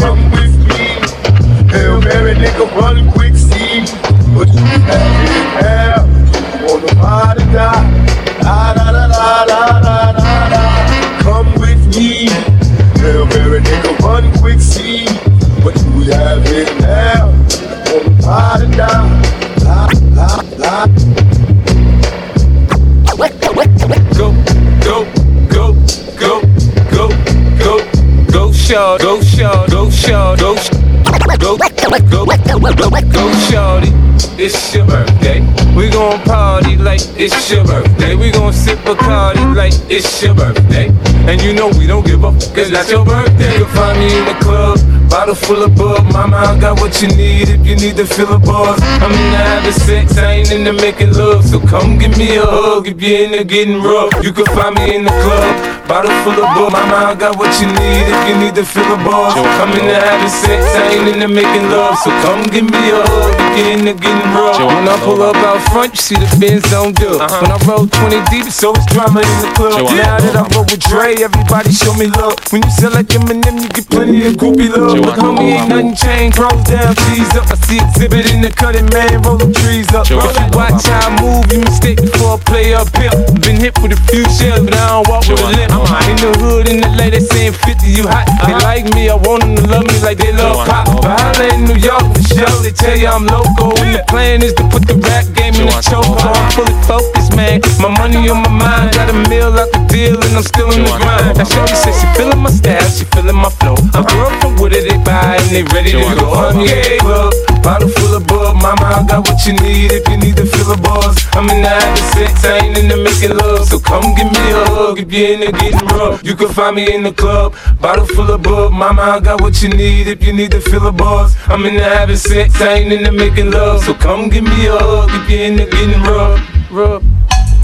like 37.06 37.20
it's 37.20 37.50
your 37.50 37.64
birthday. 37.64 38.16
We 38.16 38.30
gon' 38.30 38.52
sip 38.52 38.84
a 38.86 38.94
party 38.94 39.40
like 39.54 39.72
it's 39.88 40.22
your 40.22 40.34
birthday. 40.34 40.88
And 41.26 41.40
you 41.42 41.52
know 41.52 41.68
we 41.78 41.86
don't 41.86 42.04
give 42.04 42.24
up, 42.24 42.34
cause 42.54 42.70
that's 42.70 42.90
your 42.90 43.04
birthday. 43.04 43.58
You'll 43.58 43.68
find 43.68 43.98
me 43.98 44.18
in 44.18 44.24
the 44.24 44.36
club, 44.40 44.78
bottle 45.10 45.34
full 45.34 45.62
of 45.62 45.74
bug. 45.76 46.06
Mama, 46.12 46.36
I 46.36 46.58
got 46.58 46.80
what 46.80 47.02
you 47.02 47.08
need 47.08 47.50
if 47.50 47.66
you 47.66 47.74
need 47.74 47.96
to 47.96 48.06
fill 48.06 48.32
a 48.32 48.38
buzz. 48.38 48.78
I'm 49.02 49.10
in 49.10 49.26
the 49.34 49.40
having 49.42 49.72
sex, 49.72 50.16
I 50.16 50.40
ain't 50.40 50.52
into 50.52 50.72
making 50.72 51.12
love. 51.12 51.44
So 51.44 51.58
come 51.66 51.98
give 51.98 52.16
me 52.16 52.36
a 52.36 52.46
hug 52.46 52.86
if 52.86 53.02
you're 53.02 53.24
into 53.26 53.44
getting 53.44 53.82
rough. 53.82 54.14
You 54.22 54.32
can 54.32 54.46
find 54.46 54.78
me 54.78 54.94
in 54.94 55.04
the 55.04 55.10
club, 55.10 55.52
bottle 55.90 56.14
full 56.22 56.38
of 56.38 56.48
bug. 56.54 56.72
Mama, 56.72 57.10
I 57.10 57.14
got 57.18 57.36
what 57.36 57.50
you 57.60 57.66
need 57.66 58.06
if 58.06 58.20
you 58.30 58.34
need 58.38 58.54
to 58.54 58.64
fill 58.64 58.86
a 58.86 58.96
buzz. 59.02 59.34
I'm 59.58 59.74
in 59.74 59.90
the 59.90 59.98
having 59.98 60.30
sex, 60.30 60.62
I 60.78 60.94
ain't 60.94 61.08
into 61.10 61.28
making 61.28 61.66
love. 61.68 61.98
So 61.98 62.14
come 62.22 62.46
give 62.48 62.70
me 62.70 62.82
a 62.94 63.02
hug 63.02 63.34
if 63.34 63.50
you're 63.58 63.72
into 63.74 63.94
getting 63.98 64.30
rough. 64.32 64.62
When 64.62 64.86
I 64.86 64.96
pull 65.02 65.20
up 65.26 65.36
out 65.42 65.60
front, 65.74 65.92
you 65.98 66.00
see 66.00 66.16
the 66.16 66.30
Benz 66.38 66.70
on 66.72 66.94
dub. 66.94 67.18
Uh-huh. 67.18 67.42
When 67.42 67.50
I 67.50 67.58
roll 67.66 67.86
20 67.90 68.22
deep, 68.30 68.46
so 68.48 68.70
it's 68.78 68.86
drama 68.86 69.20
in 69.20 69.36
the 69.42 69.50
club. 69.58 69.90
Now 69.90 70.22
that 70.22 70.36
I 70.38 70.46
roll 70.54 70.64
with 70.64 70.80
Dre, 70.86 71.18
everybody 71.18 71.72
show 71.74 71.92
me 71.98 72.06
love. 72.06 72.38
When 72.54 72.62
you 72.62 72.70
sell 72.70 72.92
like 72.94 73.10
Eminem, 73.10 73.58
you 73.58 73.68
get 73.68 73.90
plenty 73.90 74.24
of 74.26 74.38
groupie 74.38 74.70
love. 74.70 74.99
But 75.00 75.16
homie, 75.18 75.56
ain't 75.56 75.68
nothing 75.68 75.94
changed. 75.94 76.38
Rolls 76.38 76.64
down, 76.64 76.94
cheese 77.08 77.32
up. 77.36 77.48
I 77.48 77.56
see 77.66 77.80
exhibit 77.80 78.28
in 78.32 78.40
the 78.42 78.50
cutting, 78.50 78.86
man, 78.92 79.22
rolling 79.22 79.52
trees 79.52 79.88
up. 79.94 80.06
If 80.06 80.12
you 80.12 80.46
watch 80.52 80.84
how 80.86 81.08
I 81.08 81.20
move, 81.20 81.48
you 81.52 81.60
mistake 81.64 82.00
before 82.00 82.36
I 82.36 82.38
play 82.44 82.74
up 82.74 82.88
here. 82.96 83.12
Been 83.40 83.56
hit 83.56 83.76
with 83.80 83.96
a 83.96 84.00
few 84.12 84.24
shells, 84.28 84.64
but 84.64 84.74
I 84.74 85.00
don't 85.00 85.08
walk 85.08 85.24
with 85.28 85.40
a 85.40 85.48
limp. 85.56 85.72
In 86.10 86.16
the 86.20 86.30
hood, 86.38 86.68
in 86.68 86.80
the 86.84 86.90
lady 87.00 87.20
saying 87.20 87.52
50, 87.52 87.86
you 87.88 88.04
hot. 88.08 88.28
They 88.44 88.56
like 88.60 88.84
me, 88.94 89.08
I 89.08 89.16
want 89.16 89.42
them 89.42 89.56
to 89.56 89.64
love 89.66 89.86
me 89.88 89.96
like 90.04 90.18
they 90.18 90.32
love 90.32 90.66
pop. 90.68 90.86
But 91.00 91.16
holla 91.16 91.46
in 91.54 91.64
New 91.64 91.80
York 91.80 92.04
for 92.12 92.22
show, 92.22 92.52
they 92.60 92.72
tell 92.72 92.96
you 92.96 93.08
I'm 93.08 93.24
loco. 93.24 93.72
And 93.80 93.96
the 93.96 94.04
plan 94.08 94.42
is 94.42 94.52
to 94.60 94.64
put 94.68 94.84
the 94.84 95.00
rap 95.00 95.24
game 95.32 95.54
in 95.56 95.66
the 95.70 95.80
choke. 95.80 96.04
I'm 96.20 96.50
fully 96.52 96.76
focused, 96.84 97.32
man. 97.36 97.64
My 97.80 97.88
money 97.88 98.28
on 98.28 98.42
my 98.44 98.52
mind, 98.52 98.92
got 98.92 99.08
a 99.08 99.16
meal 99.30 99.54
out 99.56 99.72
the 99.72 99.80
deal, 99.88 100.20
and 100.20 100.36
I'm 100.36 100.44
still 100.44 100.68
in 100.74 100.84
the 100.84 100.92
grind. 101.00 101.38
Now 101.38 101.48
Shorty 101.48 101.74
says 101.74 101.96
she 101.96 102.06
feeling 102.18 102.42
my 102.42 102.50
style, 102.50 102.88
she 102.90 103.04
feeling 103.16 103.38
my 103.38 103.50
flow. 103.62 103.78
A 103.96 104.02
girl 104.04 104.30
from 104.40 104.56
Wooded, 104.60 104.89
they 104.90 104.98
buy 105.04 105.38
and 105.38 105.50
they 105.50 105.62
ready 105.70 105.92
to 105.92 106.02
go. 106.18 106.34
I'm 106.34 106.98
club, 106.98 107.32
bottle 107.62 107.88
full 107.88 108.16
of 108.16 108.26
bug. 108.26 108.56
Mama, 108.56 108.86
I 108.98 109.06
got 109.06 109.26
what 109.28 109.38
you 109.46 109.54
need 109.54 109.92
if 109.92 110.08
you 110.08 110.16
need 110.16 110.36
to 110.36 110.46
fill 110.46 110.72
a 110.72 110.76
buzz. 110.76 111.16
I'm 111.32 111.48
in 111.48 111.62
the 111.62 111.68
having 111.68 112.04
sex, 112.14 112.44
I 112.44 112.66
ain't 112.66 112.78
into 112.78 112.96
making 112.96 113.36
love. 113.36 113.66
So 113.66 113.78
come 113.78 114.14
give 114.14 114.30
me 114.30 114.44
a 114.50 114.64
hug 114.66 114.98
if 114.98 115.12
you're 115.12 115.34
into 115.34 115.52
getting 115.52 115.86
rough. 115.94 116.24
You 116.24 116.34
can 116.34 116.48
find 116.48 116.76
me 116.76 116.92
in 116.92 117.02
the 117.02 117.12
club, 117.12 117.54
bottle 117.80 118.06
full 118.06 118.30
of 118.30 118.42
bug. 118.42 118.72
Mama, 118.72 119.02
I 119.02 119.20
got 119.20 119.40
what 119.40 119.62
you 119.62 119.68
need 119.68 120.08
if 120.08 120.22
you 120.24 120.32
need 120.32 120.50
to 120.52 120.60
fill 120.60 120.86
a 120.86 120.92
buzz. 120.92 121.36
I'm 121.46 121.64
in 121.66 121.76
the 121.76 121.84
having 121.84 122.16
sex, 122.16 122.60
I 122.60 122.80
ain't 122.80 122.92
into 122.92 123.12
making 123.12 123.50
love. 123.50 123.84
So 123.84 123.94
come 123.94 124.28
give 124.28 124.44
me 124.44 124.66
a 124.66 124.78
hug 124.78 125.10
if 125.12 125.30
you're 125.30 125.44
into 125.44 125.66
getting 125.66 126.02
rough. 126.02 126.70
rough. 126.70 127.19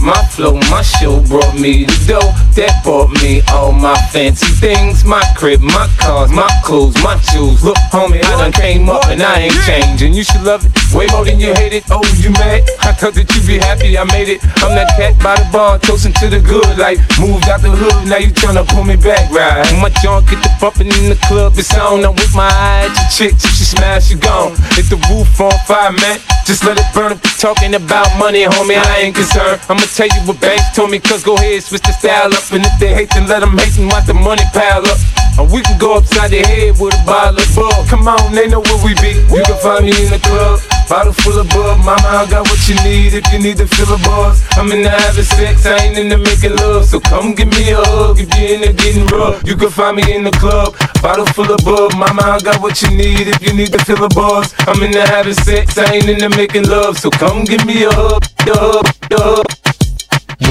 My 0.07 0.23
flow, 0.31 0.55
my 0.71 0.83
show 0.83 1.19
brought 1.27 1.59
me 1.59 1.83
the 1.83 1.99
dough 2.07 2.31
that 2.55 2.71
bought 2.87 3.11
me 3.19 3.43
all 3.51 3.73
my 3.73 3.99
fancy 4.15 4.47
things. 4.63 5.03
My 5.03 5.19
crib, 5.35 5.59
my 5.59 5.91
cars, 5.99 6.31
my 6.31 6.47
clothes, 6.63 6.95
my 7.03 7.19
shoes. 7.19 7.65
Look, 7.65 7.75
homie, 7.91 8.23
I 8.23 8.39
done 8.39 8.53
came 8.53 8.89
up 8.89 9.03
and 9.11 9.21
I 9.21 9.51
ain't 9.51 9.59
changing. 9.67 10.15
You 10.15 10.23
should 10.23 10.47
love 10.47 10.63
it 10.63 10.71
way 10.95 11.11
more 11.11 11.25
than 11.25 11.41
you 11.41 11.51
hate 11.59 11.73
it. 11.73 11.91
Oh, 11.91 12.07
you 12.23 12.31
mad? 12.39 12.63
I 12.87 12.95
thought 12.95 13.19
that 13.19 13.27
you'd 13.35 13.51
be 13.51 13.59
happy 13.59 13.99
I 13.99 14.07
made 14.15 14.31
it. 14.31 14.39
I'm 14.63 14.79
that 14.79 14.95
cat 14.95 15.19
by 15.19 15.43
the 15.43 15.49
bar, 15.51 15.83
toasting 15.83 16.15
to 16.23 16.31
the 16.31 16.39
good 16.39 16.79
life. 16.79 17.03
Moved 17.19 17.51
out 17.51 17.67
the 17.67 17.75
hood, 17.75 18.07
now 18.07 18.23
you 18.23 18.31
tryna 18.31 18.63
pull 18.63 18.87
me 18.87 18.95
back, 18.95 19.27
right? 19.35 19.67
My 19.83 19.91
junk 20.07 20.31
get 20.31 20.39
the 20.39 20.55
bumping 20.63 20.87
in 20.87 21.11
the 21.11 21.19
club, 21.27 21.59
it's 21.59 21.75
on. 21.75 22.07
I'm 22.07 22.15
with 22.15 22.31
my 22.31 22.47
eye 22.47 22.87
at 22.87 22.95
your 22.95 23.11
chick 23.11 23.35
till 23.43 23.51
she 23.51 23.67
smash, 23.67 24.15
you 24.15 24.23
gone. 24.23 24.55
Hit 24.79 24.87
the 24.87 25.03
roof 25.11 25.35
on 25.43 25.51
fire, 25.67 25.91
man. 25.91 26.23
Just 26.47 26.63
let 26.63 26.79
it 26.79 26.87
burn. 26.95 27.19
Talking 27.43 27.75
about 27.75 28.07
money, 28.19 28.45
homie, 28.45 28.79
I 28.79 28.99
ain't 29.03 29.17
concerned. 29.17 29.61
I'ma 29.69 29.83
tell 29.99 30.07
you 30.07 30.21
what 30.31 30.41
banks 30.41 30.77
told 30.77 30.93
me, 30.93 31.01
cause 31.01 31.25
go 31.25 31.35
ahead, 31.35 31.61
switch 31.61 31.83
the 31.83 31.91
style 31.91 32.33
up. 32.33 32.53
And 32.53 32.65
if 32.65 32.79
they 32.79 32.95
hate, 32.95 33.11
then 33.11 33.27
let 33.27 33.41
them 33.41 33.59
hate 33.59 33.77
and 33.79 33.91
watch 33.91 34.07
the 34.07 34.15
money 34.15 34.45
pile 34.55 34.87
up. 34.87 35.16
Or 35.39 35.47
we 35.47 35.61
can 35.63 35.79
go 35.79 35.97
upside 35.97 36.31
the 36.31 36.41
head 36.41 36.81
with 36.81 36.97
a 36.97 37.03
bottle 37.05 37.37
of 37.37 37.49
bug. 37.55 37.89
Come 37.89 38.09
on, 38.09 38.33
they 38.33 38.49
know 38.49 38.61
where 38.61 38.81
we 38.85 38.95
be. 39.05 39.21
You 39.29 39.45
can 39.45 39.59
find 39.61 39.85
me 39.85 39.93
in 39.93 40.11
the 40.11 40.21
club. 40.25 40.61
Bottle 40.89 41.13
full 41.13 41.39
of 41.39 41.49
bug, 41.51 41.79
mama, 41.79 42.07
I 42.07 42.31
got 42.31 42.47
what 42.47 42.63
you 42.69 42.77
need 42.87 43.13
if 43.13 43.27
you 43.33 43.41
need 43.41 43.59
to 43.59 43.67
fill 43.67 43.93
a 43.93 43.99
buzz. 44.07 44.41
I'm 44.53 44.71
in 44.71 44.83
the 44.83 44.91
having 44.91 45.25
sex, 45.25 45.67
I 45.67 45.77
ain't 45.83 45.99
in 45.99 46.09
the 46.09 46.17
making 46.17 46.55
love. 46.63 46.85
So 46.87 47.01
come 47.01 47.35
give 47.35 47.49
me 47.49 47.73
a 47.73 47.83
hug 47.83 48.21
if 48.21 48.31
you're 48.39 48.55
in 48.55 48.61
the 48.63 48.73
getting 48.73 49.07
rough. 49.09 49.43
You 49.45 49.57
can 49.57 49.69
find 49.69 49.97
me 49.97 50.15
in 50.15 50.23
the 50.23 50.31
club, 50.31 50.79
bottle 51.03 51.27
full 51.27 51.51
of 51.51 51.59
bug, 51.67 51.91
mama, 51.99 52.23
I 52.23 52.39
got 52.39 52.63
what 52.63 52.81
you 52.83 52.91
need 52.97 53.27
if 53.27 53.43
you 53.43 53.53
need 53.53 53.73
to 53.73 53.85
fill 53.85 54.05
a 54.05 54.09
buzz. 54.09 54.55
I'm 54.59 54.81
in 54.83 54.93
the 54.93 55.03
having 55.03 55.35
sex, 55.35 55.77
I 55.77 55.93
ain't 55.93 56.09
in 56.09 56.19
the 56.19 56.31
making 56.31 56.69
love. 56.71 56.99
So 56.99 57.11
come 57.11 57.45
give 57.45 57.67
me 57.67 57.83
a 57.83 57.91
hug, 57.91 58.23
a 58.47 58.55
hug, 58.55 58.87
a 59.11 59.19
hug. 59.19 59.47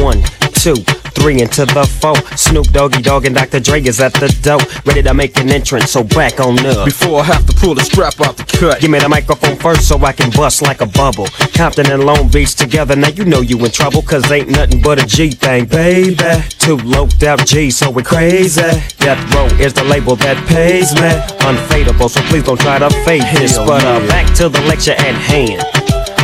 One, 0.03 0.19
two, 0.65 0.81
three 1.13 1.41
into 1.41 1.63
the 1.63 1.86
four. 2.01 2.17
Snoop 2.36 2.65
Doggy 2.74 3.03
Dogg 3.03 3.25
and 3.25 3.36
Dr. 3.36 3.60
Dre 3.60 3.79
is 3.84 4.01
at 4.01 4.13
the 4.13 4.29
door, 4.41 4.57
ready 4.84 5.03
to 5.03 5.13
make 5.13 5.38
an 5.38 5.51
entrance. 5.51 5.91
So 5.91 6.03
back 6.03 6.39
on 6.39 6.57
up. 6.65 6.86
Before 6.86 7.22
I 7.22 7.25
have 7.25 7.45
to 7.45 7.53
pull 7.53 7.75
the 7.75 7.84
strap 7.84 8.19
out 8.19 8.36
the 8.36 8.45
cut. 8.45 8.81
Give 8.81 8.89
me 8.89 8.98
the 8.98 9.07
microphone 9.07 9.57
first 9.57 9.88
so 9.88 10.03
I 10.03 10.12
can 10.12 10.31
bust 10.31 10.63
like 10.63 10.81
a 10.81 10.88
bubble. 10.88 11.27
Compton 11.53 11.91
and 11.91 12.03
Long 12.03 12.29
Beach 12.29 12.55
together, 12.55 12.95
now 12.95 13.10
you 13.10 13.25
know 13.25 13.41
you 13.41 13.63
in 13.63 13.69
trouble, 13.69 14.01
cause 14.01 14.25
ain't 14.31 14.50
nothing 14.50 14.81
but 14.81 14.98
a 14.98 15.05
G 15.05 15.29
thing, 15.29 15.65
baby. 15.65 16.15
Two 16.57 16.77
loped 16.77 17.22
out 17.22 17.45
G, 17.45 17.69
so 17.69 17.91
we 17.91 18.01
crazy. 18.01 18.65
Death 18.98 19.22
Row 19.36 19.45
is 19.62 19.74
the 19.74 19.84
label 19.84 20.15
that 20.15 20.38
pays 20.48 20.95
me. 20.95 21.13
Unfadable, 21.45 22.10
so 22.10 22.22
please 22.22 22.43
don't 22.43 22.60
try 22.60 22.79
to 22.79 22.89
fade 23.05 23.22
this. 23.38 23.55
But 23.60 23.86
uh, 23.86 24.00
back 24.07 24.34
to 24.38 24.50
the 24.50 24.62
lecture 24.62 24.93
at 24.98 25.13
hand. 25.13 25.62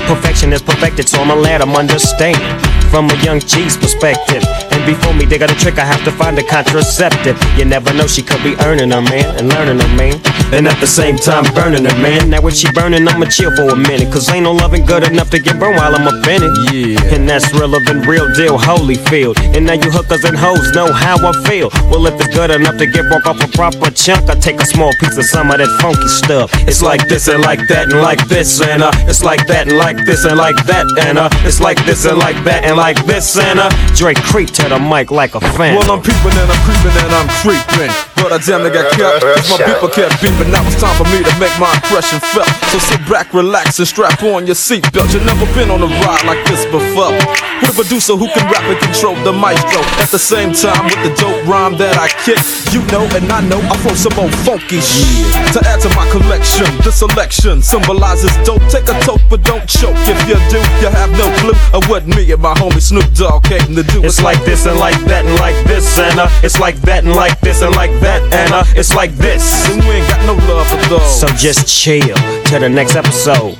Perfection 0.07 0.51
is 0.51 0.63
perfected, 0.63 1.07
so 1.07 1.21
I'ma 1.21 1.35
let 1.35 1.61
'em 1.61 1.75
understand 1.75 2.80
from 2.91 3.09
a 3.09 3.15
young 3.23 3.39
G's 3.39 3.77
perspective. 3.77 4.43
And 4.75 4.85
before 4.85 5.13
me, 5.15 5.25
they 5.25 5.39
got 5.39 5.49
a 5.49 5.55
trick, 5.55 5.79
I 5.79 5.85
have 5.85 6.03
to 6.03 6.11
find 6.11 6.37
a 6.37 6.43
contraceptive. 6.43 7.39
You 7.57 7.65
never 7.65 7.93
know, 7.93 8.05
she 8.05 8.21
could 8.21 8.43
be 8.43 8.53
earning 8.67 8.91
her 8.91 9.01
man 9.01 9.25
and 9.39 9.47
learning 9.47 9.79
her 9.79 9.95
man. 9.95 10.19
And 10.51 10.67
at 10.67 10.77
the 10.83 10.87
same 10.87 11.15
time, 11.15 11.47
burning 11.55 11.85
her 11.85 11.97
man. 12.03 12.29
Now, 12.29 12.41
when 12.41 12.53
she 12.53 12.69
burning, 12.73 13.07
I'ma 13.07 13.25
chill 13.31 13.55
for 13.55 13.71
a 13.71 13.75
minute. 13.75 14.11
Cause 14.11 14.29
ain't 14.29 14.43
no 14.43 14.51
loving 14.51 14.85
good 14.85 15.07
enough 15.07 15.29
to 15.31 15.39
get 15.39 15.57
burned 15.57 15.77
while 15.77 15.95
I'm 15.95 16.05
up 16.05 16.27
in 16.27 16.43
it. 16.43 16.53
Yeah. 16.75 17.15
And 17.15 17.27
that's 17.27 17.53
realer 17.53 17.79
than 17.79 18.01
real 18.03 18.27
deal, 18.35 18.59
Holyfield. 18.59 19.39
And 19.55 19.65
now 19.65 19.79
you 19.79 19.89
hookers 19.89 20.25
and 20.25 20.35
hoes 20.35 20.75
know 20.75 20.91
how 20.91 21.15
I 21.23 21.31
feel. 21.47 21.69
Well, 21.87 22.05
if 22.07 22.19
it's 22.19 22.35
good 22.35 22.51
enough 22.51 22.77
to 22.77 22.85
get 22.85 23.07
broke 23.07 23.25
off 23.25 23.39
a 23.39 23.47
proper 23.55 23.89
chunk, 23.91 24.29
I 24.29 24.35
take 24.35 24.59
a 24.59 24.65
small 24.65 24.91
piece 24.99 25.17
of 25.17 25.23
some 25.25 25.49
of 25.49 25.57
that 25.59 25.71
funky 25.79 26.09
stuff. 26.09 26.51
It's 26.67 26.81
like 26.81 27.07
this 27.07 27.29
and 27.29 27.41
like 27.41 27.65
that 27.69 27.91
and 27.93 28.01
like 28.01 28.27
this 28.27 28.59
and 28.61 28.83
uh, 28.83 28.91
it's 29.07 29.23
like 29.23 29.47
that 29.47 29.69
and 29.69 29.77
like 29.77 30.03
this 30.05 30.25
and 30.25 30.37
like 30.37 30.59
that 30.65 30.85
and 30.99 31.17
uh, 31.17 31.29
it's 31.47 31.61
like 31.61 31.79
this 31.85 32.05
and 32.05 32.17
like 32.17 32.35
that 32.43 32.65
and 32.65 32.75
like 32.75 32.80
this 32.81 33.37
and 33.37 33.59
uh, 33.59 33.69
Dre 33.95 34.15
creep 34.15 34.49
to 34.49 34.67
the 34.67 34.79
mic 34.79 35.11
like 35.11 35.35
a 35.35 35.39
fan. 35.39 35.75
Well, 35.75 35.91
I'm 35.91 36.01
peeping 36.01 36.31
and 36.31 36.51
I'm 36.51 36.65
creeping 36.65 36.97
and 36.97 37.13
I'm 37.13 37.29
creeping. 37.41 38.10
But 38.21 38.33
I 38.33 38.37
damn 38.37 38.61
near 38.61 38.69
got 38.69 38.93
cut. 38.93 39.17
Cause 39.17 39.49
my 39.53 39.57
people 39.65 39.89
kept 39.89 40.21
beeping. 40.21 40.53
Now 40.53 40.61
it's 40.69 40.77
time 40.77 40.93
for 40.93 41.09
me 41.09 41.25
to 41.25 41.33
make 41.41 41.53
my 41.57 41.73
impression 41.73 42.21
felt. 42.21 42.45
So 42.69 42.77
sit 42.77 43.01
back, 43.09 43.33
relax, 43.33 43.79
and 43.81 43.87
strap 43.87 44.21
on 44.21 44.45
your 44.45 44.55
seatbelt. 44.55 45.09
You've 45.09 45.25
never 45.25 45.49
been 45.57 45.73
on 45.73 45.81
a 45.81 45.89
ride 46.05 46.23
like 46.29 46.45
this 46.45 46.61
before. 46.69 47.17
With 47.65 47.73
a 47.73 47.75
producer 47.75 48.13
who 48.13 48.29
can 48.29 48.45
rap 48.53 48.61
and 48.69 48.77
control 48.77 49.17
the 49.25 49.33
maestro. 49.33 49.81
At 49.97 50.13
the 50.13 50.21
same 50.21 50.53
time, 50.53 50.85
with 50.85 51.01
the 51.01 51.13
dope 51.17 51.41
rhyme 51.49 51.77
that 51.81 51.97
I 51.97 52.13
kick. 52.21 52.37
You 52.69 52.85
know, 52.93 53.03
and 53.17 53.25
I 53.33 53.41
know 53.41 53.59
I 53.59 53.75
throw 53.81 53.97
some 53.97 54.13
old 54.21 54.33
funky 54.45 54.79
shit. 54.79 55.25
To 55.57 55.59
add 55.65 55.81
to 55.81 55.89
my 55.97 56.05
collection, 56.13 56.69
the 56.85 56.93
selection 56.93 57.61
symbolizes 57.61 58.31
dope. 58.45 58.61
Take 58.69 58.85
a 58.85 58.95
toke, 59.01 59.25
but 59.29 59.41
don't 59.41 59.65
choke. 59.65 59.97
If 60.05 60.17
you 60.29 60.37
do, 60.53 60.61
you 60.77 60.93
have 60.93 61.09
no 61.17 61.25
clue 61.41 61.57
of 61.73 61.89
what 61.89 62.05
me 62.05 62.31
and 62.31 62.41
my 62.41 62.53
homie 62.53 62.81
Snoop 62.81 63.09
Dogg 63.17 63.43
came 63.43 63.75
to 63.75 63.83
do. 63.83 64.05
It's 64.05 64.21
like 64.21 64.43
this 64.45 64.65
and 64.65 64.77
like 64.77 64.99
that 65.09 65.25
and 65.25 65.35
like 65.41 65.57
this 65.65 65.97
and 65.97 66.19
uh, 66.19 66.29
it's 66.43 66.59
like 66.59 66.77
that 66.87 67.03
and 67.03 67.15
like 67.15 67.39
this 67.41 67.61
and 67.61 67.75
like 67.75 67.91
that 68.01 68.10
and 68.33 68.53
uh, 68.53 68.63
it's 68.75 68.95
like 68.95 69.11
this. 69.15 69.69
And 69.69 69.81
we 69.83 69.95
ain't 69.95 70.07
got 70.07 70.25
no 70.25 70.33
love 70.53 70.67
for 70.67 70.89
those. 70.89 71.19
So 71.19 71.27
just 71.27 71.67
chill 71.67 72.15
till 72.45 72.59
the 72.59 72.69
next 72.69 72.95
episode. 72.95 73.57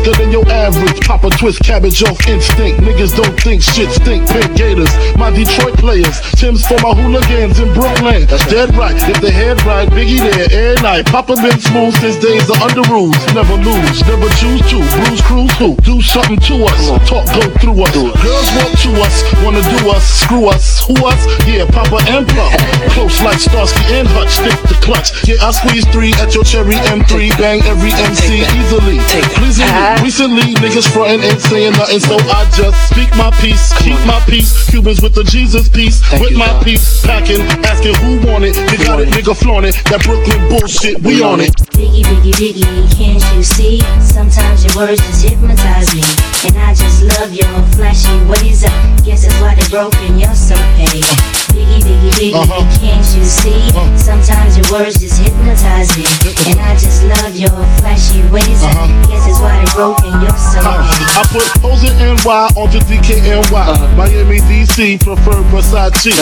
Than 0.00 0.32
your 0.32 0.48
average. 0.50 1.00
Pop 1.06 1.24
a 1.24 1.30
twist 1.30 1.60
cabbage 1.62 2.02
off 2.02 2.18
instinct. 2.26 2.80
Niggas 2.80 3.14
don't 3.14 3.38
think 3.40 3.62
shit 3.62 3.90
stink. 3.92 4.26
Big 4.32 4.56
Gators, 4.56 4.90
my 5.16 5.30
Detroit 5.30 5.76
players. 5.76 6.20
Tim's 6.40 6.66
for 6.66 6.80
my 6.80 6.94
hooligans 6.96 7.60
in 7.60 7.72
Brooklyn. 7.74 8.26
That's 8.26 8.44
Dead 8.50 8.74
right, 8.74 8.96
if 8.96 9.20
the 9.20 9.30
head 9.30 9.62
right, 9.62 9.88
Biggie 9.88 10.18
there 10.18 10.48
every 10.50 10.82
night. 10.82 11.06
Papa 11.06 11.36
been 11.36 11.60
smooth 11.60 11.94
since 12.00 12.16
days 12.16 12.48
of 12.48 12.56
under 12.64 12.82
rules. 12.88 13.14
Never 13.36 13.54
lose, 13.60 14.00
never 14.08 14.28
choose 14.40 14.64
to. 14.72 14.80
Bruise, 14.80 15.22
cruise 15.22 15.52
who? 15.60 15.76
Do 15.84 16.00
something 16.00 16.40
to 16.48 16.64
us. 16.64 16.80
Talk 17.06 17.28
go 17.30 17.44
through 17.60 17.78
us. 17.84 17.92
Girls 17.94 18.48
want 18.56 18.74
to 18.80 18.90
us, 19.04 19.16
wanna 19.44 19.62
do 19.62 19.90
us, 19.90 20.04
screw 20.24 20.48
us, 20.48 20.82
who 20.82 20.96
us? 21.06 21.20
Yeah, 21.46 21.68
Papa 21.70 22.00
and 22.08 22.26
Plum. 22.26 22.52
Close 22.96 23.22
like 23.22 23.38
Starsky 23.38 23.84
and 23.94 24.08
Hutch, 24.08 24.40
stick 24.40 24.56
the 24.66 24.74
clutch. 24.80 25.12
Yeah, 25.28 25.44
I 25.44 25.52
squeeze 25.52 25.86
three 25.92 26.12
at 26.18 26.34
your 26.34 26.44
cherry 26.44 26.80
M3. 26.90 27.36
Bang 27.38 27.60
every 27.68 27.92
MC 27.92 28.42
easily. 28.58 28.98
Pleasing 29.36 29.68
me. 29.96 30.04
Recently, 30.04 30.54
niggas 30.62 30.86
frontin' 30.92 31.20
ain't 31.22 31.40
saying 31.40 31.72
nothing, 31.72 32.00
so 32.00 32.16
I 32.30 32.46
just 32.54 32.76
speak 32.90 33.10
my 33.16 33.30
peace, 33.40 33.72
keep 33.78 33.98
my 34.06 34.20
peace. 34.26 34.68
Cubans 34.70 35.02
with 35.02 35.14
the 35.14 35.24
Jesus 35.24 35.68
piece, 35.68 36.00
with 36.20 36.36
my 36.36 36.50
peace, 36.62 37.04
packing, 37.04 37.40
asking 37.66 37.94
who 37.96 38.20
want 38.26 38.44
it. 38.44 38.54
You 38.70 38.78
got 38.84 39.00
it, 39.00 39.08
nigga, 39.08 39.36
flaunt 39.36 39.66
it. 39.66 39.74
That 39.90 40.02
Brooklyn 40.04 40.40
bullshit, 40.48 41.00
we 41.02 41.22
on 41.22 41.40
it. 41.40 41.54
Biggie, 41.74 42.04
biggie, 42.04 42.34
biggie, 42.34 42.90
can't 42.94 43.22
you 43.34 43.42
see? 43.42 43.80
Sometimes 44.00 44.64
your 44.64 44.76
words 44.76 45.00
just 45.00 45.24
hypnotize 45.24 45.94
me. 45.94 46.04
And 46.46 46.56
I 46.58 46.74
just 46.74 47.02
love 47.02 47.32
your 47.32 47.48
flashy 47.74 48.14
ways. 48.28 48.64
I 48.64 48.70
guess 49.04 49.26
that's 49.26 49.40
why 49.40 49.54
they 49.54 49.66
broke 49.68 49.94
and 50.06 50.20
you're 50.20 50.34
so 50.34 50.54
paid. 50.76 51.04
Biggie, 51.50 51.80
biggie, 51.82 52.12
biggie, 52.14 52.34
Uh-huh. 52.34 52.62
can't 52.78 53.06
you 53.16 53.24
see? 53.24 53.58
Uh-huh. 53.74 53.86
Sometimes 53.98 54.56
your 54.56 54.66
words 54.70 54.98
just 55.00 55.18
hypnotize 55.20 55.90
me. 55.98 56.04
And 56.50 56.58
I 56.60 56.74
just 56.78 57.02
love 57.04 57.34
your 57.36 57.50
flashy 57.80 58.22
ways. 58.30 58.62
Uh-huh. 58.62 58.86
I 58.86 59.06
guess 59.10 59.24
it's 59.26 59.40
why 59.40 59.56
they 59.58 59.70
broke 59.74 59.98
and 60.04 60.22
you're 60.22 60.36
so 60.38 60.60
paid. 60.60 60.78
Uh-huh. 60.78 61.20
I 61.20 61.22
put 61.32 61.46
hoes 61.64 61.82
in 61.84 61.94
NY 61.98 62.54
onto 62.56 62.78
DKNY. 62.86 63.96
Miami, 63.96 64.38
DC, 64.46 64.98
prefer 65.02 65.42
Versace. 65.50 66.12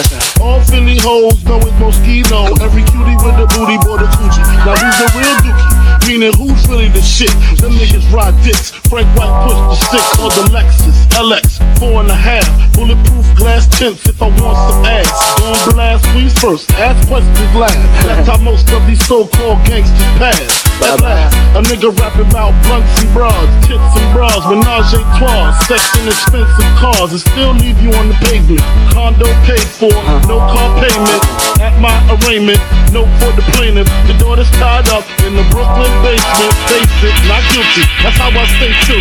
All 0.40 0.60
Philly 0.64 0.98
hoes 0.98 1.42
know 1.44 1.58
it's 1.58 1.76
Moschino. 1.82 2.48
Every 2.62 2.82
cutie 2.88 3.16
with 3.24 3.36
the 3.36 3.46
booty, 3.54 3.76
boy, 3.84 3.98
the 3.98 4.08
coochie. 4.16 4.44
Now 4.64 4.76
who's 4.78 4.96
the 4.98 5.08
real 5.18 5.36
dookie? 5.44 6.08
Meaning 6.08 6.32
who's 6.40 6.62
really 6.68 6.88
the 6.88 7.02
shit? 7.02 7.30
Them 7.60 7.72
niggas 7.76 8.06
ride 8.12 8.32
dicks. 8.42 8.72
Frank 8.88 9.04
White 9.20 9.28
pushed 9.44 9.68
the 9.68 9.76
stick 9.76 10.06
called 10.16 10.32
the 10.32 10.48
Lexus 10.48 10.96
LX. 11.12 11.60
Four 11.78 12.00
and 12.00 12.10
a 12.10 12.16
half. 12.16 12.48
Bulletproof 12.72 13.26
glass 13.36 13.68
tints 13.68 14.08
if 14.08 14.22
I 14.22 14.32
want 14.32 14.56
some 14.56 14.84
ass. 14.88 15.12
Gon' 15.36 15.76
blast 15.76 16.08
squeeze 16.08 16.32
first. 16.40 16.72
Ask 16.80 16.96
questions 17.06 17.52
last. 17.52 17.76
That's 18.08 18.28
how 18.32 18.40
most 18.40 18.70
of 18.72 18.80
these 18.88 19.04
so-called 19.04 19.60
gangsters 19.68 20.12
pass. 20.16 20.40
At 20.80 21.02
last, 21.02 21.34
a 21.58 21.60
nigga 21.68 21.92
rapping 22.00 22.30
about 22.30 22.54
blunts 22.64 22.88
and 23.02 23.10
bras, 23.12 23.34
tits 23.66 23.82
and 23.82 24.08
bras, 24.14 24.38
menage 24.46 24.94
a 24.94 25.02
trois, 25.18 25.50
sex 25.66 25.82
and 25.98 26.06
expensive 26.06 26.70
cars, 26.78 27.10
and 27.10 27.20
still 27.20 27.52
leave 27.58 27.76
you 27.82 27.90
on 27.98 28.08
the 28.08 28.16
pavement. 28.24 28.62
Condo 28.94 29.26
paid 29.42 29.66
for, 29.66 29.90
no 30.30 30.38
car 30.38 30.70
payment. 30.78 31.22
At 31.58 31.74
my 31.82 31.92
arraignment, 32.14 32.62
no 32.94 33.04
for 33.18 33.34
the 33.34 33.42
plaintiff. 33.58 33.90
The 34.06 34.14
daughter's 34.22 34.50
tied 34.56 34.86
up 34.94 35.02
in 35.26 35.34
the 35.34 35.42
Brooklyn 35.50 35.90
basement. 36.06 36.54
Face 36.70 36.98
it, 37.02 37.14
not 37.26 37.42
guilty. 37.50 37.84
That's 38.06 38.16
how 38.16 38.30
I 38.30 38.46
stay 38.56 38.77
true. 38.84 39.00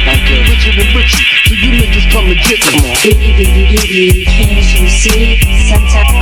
Richer 0.49 0.73
than 0.75 0.95
Richie, 0.95 1.23
so 1.45 1.53
you 1.53 1.71
niggas 1.79 2.11
come 2.11 2.27
and 2.27 2.39
get 2.41 2.59
me. 2.71 2.79
Can't 4.25 4.73
you 4.79 4.87
see? 4.87 5.39
Sometimes. 5.67 6.17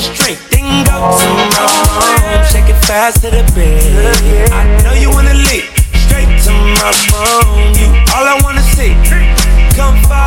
Let's 0.00 0.18
drink. 0.18 0.38
Then 0.50 0.84
go 0.84 0.96
to 0.96 1.28
my 1.52 1.64
room. 2.32 2.44
Shake 2.48 2.68
it 2.68 2.80
fast 2.84 3.20
to 3.22 3.30
the 3.30 3.44
bed. 3.54 4.50
I 4.52 4.64
know 4.82 4.94
you 4.94 5.10
wanna 5.10 5.34
leave. 5.34 5.68
Straight 6.04 6.32
to 6.44 6.52
my 6.80 6.90
room. 7.12 7.74
You 7.76 7.88
all 8.14 8.24
I 8.24 8.40
wanna 8.42 8.62
see. 8.62 8.94
Come 9.76 10.00
follow 10.08 10.19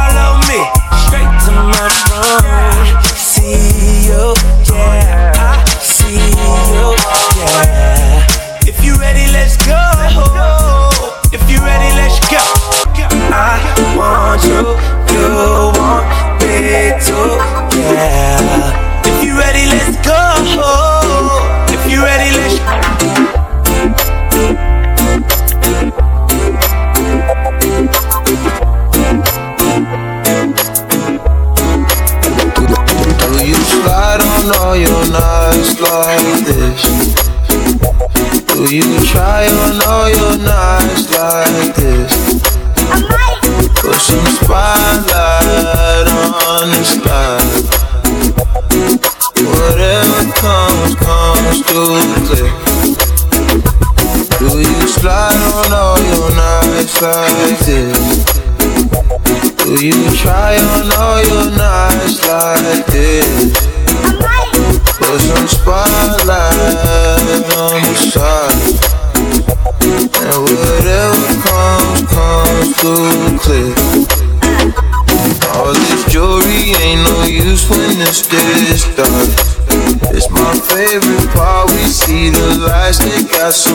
see 82.24 82.32
the 82.32 82.48
lights 82.68 83.00
that 83.00 83.24
got 83.32 83.52
so 83.52 83.74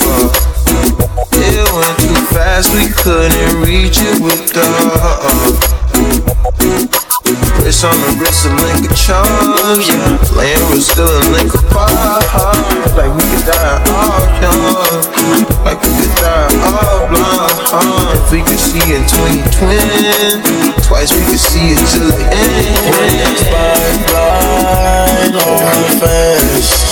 far. 0.00 0.30
It 1.36 1.68
went 1.76 1.98
too 2.00 2.16
fast, 2.32 2.72
we 2.72 2.88
couldn't 2.88 3.60
reach 3.60 4.00
it 4.00 4.16
with 4.24 4.48
the 4.56 4.64
Wrist 7.60 7.84
on 7.84 7.92
the 7.92 8.16
wrist, 8.16 8.48
of 8.48 8.56
charms, 8.96 9.84
yeah. 9.88 10.16
Playing 10.32 10.64
with 10.72 10.80
still 10.82 11.04
a 11.04 11.20
link 11.36 11.52
apart. 11.52 12.24
Like 12.96 13.12
we 13.12 13.20
could 13.28 13.44
die 13.44 13.84
all 13.92 14.24
young. 14.40 15.44
Like 15.64 15.80
we 15.84 15.92
could 16.00 16.14
die 16.16 16.48
all 16.64 17.12
blind. 17.12 17.60
If 18.16 18.32
we 18.32 18.40
could 18.40 18.60
see 18.60 18.96
in 18.96 19.04
2020, 19.04 20.80
twice 20.88 21.12
we 21.12 21.20
could 21.28 21.40
see 21.40 21.76
it 21.76 21.80
till 21.92 22.08
the 22.08 22.24
end. 22.24 23.36
Spotlight 23.36 25.36
on 25.44 25.60
my 25.60 25.76
face. 26.00 26.91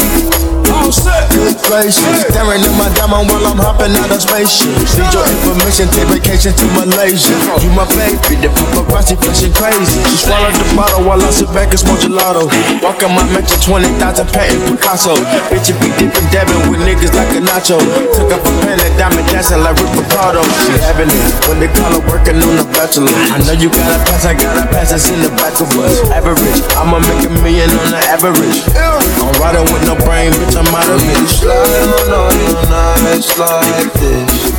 Good. 0.91 1.55
Gracious, 1.63 2.03
staring 2.27 2.59
at 2.59 2.75
my 2.75 2.91
diamond 2.99 3.31
while 3.31 3.47
I'm 3.47 3.55
hopping 3.55 3.95
out 3.95 4.11
of 4.11 4.19
spaceship. 4.19 4.67
Need 4.75 5.07
your 5.15 5.23
information, 5.23 5.87
take 5.87 6.11
vacation 6.11 6.51
to 6.51 6.65
Malaysia. 6.75 7.31
You 7.63 7.71
my 7.71 7.87
baby, 7.95 8.43
the 8.43 8.51
paparazzi 8.51 9.15
flashing 9.15 9.55
crazy. 9.55 10.03
She 10.11 10.27
swallowed 10.27 10.51
the 10.51 10.67
bottle 10.75 11.07
while 11.07 11.23
I 11.23 11.31
sit 11.31 11.47
back 11.55 11.71
and 11.71 11.79
smoke 11.79 12.03
gelato. 12.03 12.51
Walking 12.83 13.15
my 13.15 13.23
mansion, 13.31 13.55
20,000 13.63 13.95
patent 14.35 14.61
Picasso. 14.67 15.15
Bitch, 15.47 15.71
you 15.71 15.79
be 15.79 15.95
dipping, 15.95 16.27
dabbing 16.35 16.59
with 16.67 16.83
niggas 16.83 17.15
like 17.15 17.31
a 17.39 17.41
nacho. 17.45 17.79
Took 18.11 18.35
up 18.35 18.43
a 18.43 18.51
pen 18.67 18.75
and 18.83 18.95
diamond 18.99 19.23
dancing 19.31 19.63
like 19.63 19.79
Rick 19.79 19.95
Ricardo. 19.95 20.43
She 20.67 20.75
having 20.83 21.07
it 21.07 21.31
when 21.47 21.63
they 21.63 21.71
call 21.71 21.95
her 21.95 22.03
working 22.11 22.35
on 22.43 22.59
the 22.59 22.67
bachelor. 22.75 23.15
I 23.31 23.39
know 23.47 23.55
you 23.55 23.71
got 23.71 23.95
a 23.95 23.99
pass, 24.11 24.27
I 24.27 24.35
got 24.35 24.59
a 24.59 24.67
pass, 24.67 24.91
it's 24.91 25.07
in 25.07 25.23
the 25.23 25.31
back 25.39 25.55
of 25.63 25.71
us. 25.79 26.03
Average, 26.11 26.67
I'ma 26.75 26.99
make 26.99 27.23
a 27.23 27.31
million 27.39 27.71
on 27.79 27.95
the 27.95 28.01
average. 28.11 28.59
I'm 28.75 29.31
riding 29.39 29.63
with 29.71 29.87
no 29.87 29.95
brain, 30.03 30.35
bitch, 30.35 30.59
I'm 30.59 30.67
of 30.89 31.01
it. 31.03 31.27
Slide 31.27 32.09
on 32.09 32.33
your 32.39 32.61
nights 32.69 33.37
like 33.37 33.91
this. 33.93 34.51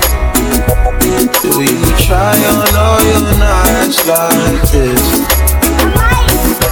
Do 1.42 1.62
you 1.62 1.80
try 1.98 2.36
on 2.52 2.74
all 2.76 3.00
your 3.02 3.22
nights 3.38 4.06
like 4.06 4.62
this? 4.70 5.02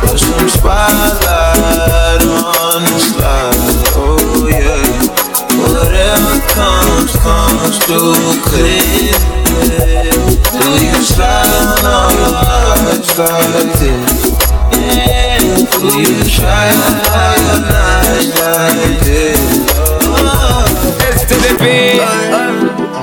Put 0.01 0.19
some 0.19 0.49
spotlight 0.49 2.23
on 2.23 2.83
the 2.85 2.99
slide. 2.99 3.55
Oh 3.97 4.49
yeah. 4.49 4.85
Whatever 5.59 6.35
comes, 6.55 7.13
comes 7.25 7.79
clear. 8.47 9.17
Do 10.53 10.65
you 10.85 10.99
slide 11.03 11.51
on 11.75 11.87
all 11.87 12.13
your 12.13 12.33
nights 12.33 13.19
like 13.19 13.73
this? 13.79 15.30
Do 15.51 15.89
you 15.99 16.23
try 16.31 16.71
all 17.11 17.59
nights 17.67 18.31
like 18.39 19.03
this? 19.03 19.41
S 21.03 21.27
to 21.27 21.35
the 21.35 21.53
B. 21.59 21.99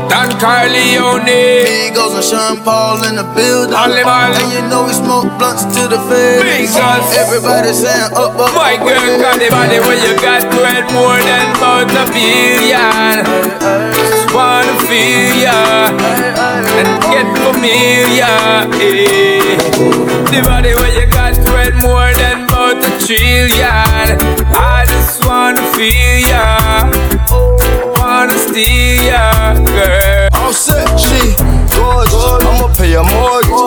Don 0.08 0.32
Corleone. 0.40 1.28
Migos 1.28 2.16
and 2.16 2.24
Sean 2.24 2.64
Paul 2.64 3.04
in 3.04 3.16
the 3.16 3.28
building. 3.36 3.76
And 3.76 4.52
you 4.54 4.62
know 4.70 4.86
we 4.86 4.94
smoke 4.94 5.28
blunts 5.38 5.66
to 5.76 5.88
the 5.88 6.00
face. 6.08 6.76
Everybody 7.18 7.74
saying 7.74 8.14
up, 8.16 8.40
up. 8.40 8.56
My 8.56 8.78
girl 8.78 9.20
got 9.20 9.40
the 9.40 9.50
body 9.50 9.80
when 9.84 10.00
you 10.00 10.16
got 10.24 10.44
worth 10.56 10.88
more 10.94 11.20
than 11.20 11.52
about 11.58 11.92
a 11.92 12.06
billion. 12.14 13.87
Wanna 14.38 14.76
feel 14.88 15.36
ya 15.42 15.88
and 16.80 17.02
get 17.12 17.28
familiar. 17.42 18.38
eh. 18.78 19.58
The 20.32 20.40
body 20.46 20.74
when 20.76 20.92
you 20.94 21.08
got 21.12 21.36
worth 21.50 21.74
more 21.82 22.14
than 22.14 22.46
about 22.46 22.78
a 22.78 22.92
trillion. 23.06 24.18
I 24.54 24.86
just 24.88 25.26
wanna 25.26 25.64
feel 25.74 26.30
ya. 26.30 26.46
Wanna 27.98 28.38
steal 28.38 29.04
ya, 29.10 29.56
girl. 29.66 30.30
All 30.34 30.54
set, 30.54 30.88
she 31.00 31.34
gorgeous. 31.74 32.46
I'ma 32.46 32.68
pay 32.78 32.94
a 32.94 33.04
mortgage. 33.04 33.67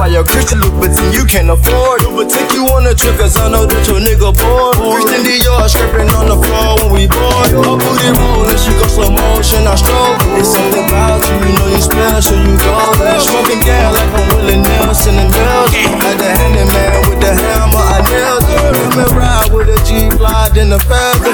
A 0.00 0.24
Christian 0.24 0.60
Louboutin 0.60 1.12
you 1.12 1.24
can't 1.24 1.48
afford. 1.48 2.00
But 2.16 2.28
take 2.28 2.52
you 2.56 2.64
on 2.72 2.84
a 2.88 2.94
trip, 2.96 3.16
cause 3.20 3.36
I 3.36 3.48
know 3.48 3.64
that 3.64 3.84
your 3.84 4.00
nigga 4.00 4.32
bored. 4.32 4.76
Christian 4.76 5.22
Dior 5.22 5.68
scraping 5.68 6.08
on 6.16 6.26
the 6.28 6.40
floor 6.40 6.76
when 6.82 6.90
we 6.92 7.04
bored. 7.04 7.52
Her 7.52 7.76
booty 7.78 8.10
rollin', 8.16 8.58
she 8.58 8.72
go 8.80 8.88
slow 8.88 9.12
motion, 9.12 9.68
I 9.68 9.76
stroke. 9.76 10.20
It's 10.40 10.50
something 10.50 10.88
about 10.88 11.20
you, 11.24 11.36
you 11.46 11.52
know 11.52 11.68
you 11.68 11.80
special, 11.84 12.36
you 12.36 12.52
golden. 12.58 13.16
Smoking 13.22 13.60
gas 13.60 13.92
like 13.92 14.12
I'm 14.12 14.24
Willie 14.34 14.60
Nelson 14.60 15.14
and 15.20 15.30
Belgium. 15.30 15.92
Like 16.02 16.18
the 16.18 16.28
handyman 16.32 17.00
with 17.06 17.20
the 17.20 17.32
hammer, 17.36 17.80
I 17.80 18.00
nailed 18.10 18.48
it. 18.50 18.72
Come 18.76 18.98
and 19.04 19.12
ride 19.14 19.48
with 19.52 19.72
a 19.72 19.78
G-Fly, 19.84 20.48
then 20.56 20.74
the 20.74 20.80
feather. 20.84 21.32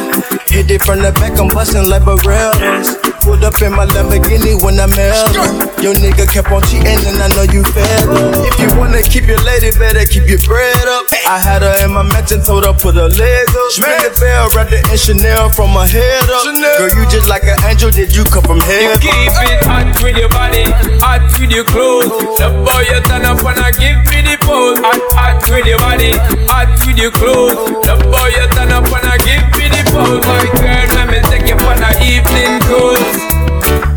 Hit 0.52 0.70
it 0.70 0.82
from 0.82 1.00
the 1.00 1.14
back, 1.16 1.38
I'm 1.38 1.48
bustin' 1.48 1.88
like 1.88 2.02
Berettas. 2.02 3.15
Pulled 3.26 3.42
up 3.42 3.58
in 3.60 3.72
my 3.74 3.84
Lamborghini 3.90 4.54
when 4.62 4.78
I 4.78 4.86
met 4.86 5.10
her. 5.34 5.82
Your 5.82 5.94
nigga 5.98 6.30
kept 6.30 6.46
on 6.54 6.62
cheating 6.62 6.86
and 6.94 7.18
I 7.18 7.26
know 7.34 7.42
you 7.50 7.66
fed 7.74 8.06
up. 8.06 8.38
If 8.46 8.54
you 8.62 8.70
wanna 8.78 9.02
keep 9.02 9.26
your 9.26 9.42
lady, 9.42 9.74
better 9.74 10.06
keep 10.06 10.30
your 10.30 10.38
bread 10.46 10.86
up. 10.86 11.10
I 11.26 11.34
had 11.42 11.62
her 11.66 11.74
in 11.84 11.90
my 11.90 12.06
mansion, 12.06 12.38
told 12.46 12.62
her 12.64 12.72
put 12.72 12.94
her 12.94 13.10
leg 13.10 13.48
up. 13.50 13.70
The 13.74 14.14
bell, 14.22 14.46
wrapped 14.54 14.70
it 14.72 14.86
in 14.94 14.96
Chanel 14.96 15.50
from 15.50 15.74
her 15.74 15.90
head 15.90 16.22
up. 16.30 16.46
Girl, 16.78 16.86
you 16.94 17.02
just 17.10 17.26
like 17.28 17.42
an 17.42 17.58
angel, 17.66 17.90
did 17.90 18.14
you 18.14 18.22
come 18.30 18.46
from 18.46 18.62
You 18.62 18.94
heaven? 18.94 19.00
keep 19.02 19.10
it 19.10 19.64
hot 19.66 19.90
with 20.06 20.16
your 20.16 20.30
body, 20.30 20.62
hot 21.02 21.26
with 21.42 21.50
your 21.50 21.64
clothes. 21.66 22.14
The 22.38 22.46
boy 22.62 22.86
you 22.86 23.02
turn 23.10 23.26
up 23.26 23.42
and 23.42 23.58
I 23.58 23.74
give 23.74 23.98
me 24.06 24.22
the 24.22 24.35
pose. 24.46 24.78
Hot, 24.78 25.02
hot 25.18 25.42
with 25.50 25.66
your 25.66 25.78
body, 25.82 26.14
hot 26.46 26.70
with 26.86 26.96
your 26.96 27.10
clothes. 27.10 27.58
The 27.82 27.98
boy 28.06 28.30
you 28.38 28.46
turn 28.54 28.70
up 28.70 28.86
and 28.86 29.06
I 29.10 29.18
give 29.26 29.44
me 29.58 29.66
the 29.66 29.82
pose. 29.90 30.22
My 30.22 30.46
girl, 30.62 30.86
let 30.94 31.06
me 31.10 31.18
take 31.26 31.50
you 31.50 31.58
on 31.66 31.82
a 31.82 31.90
evening 31.98 32.62
cruise. 32.62 33.18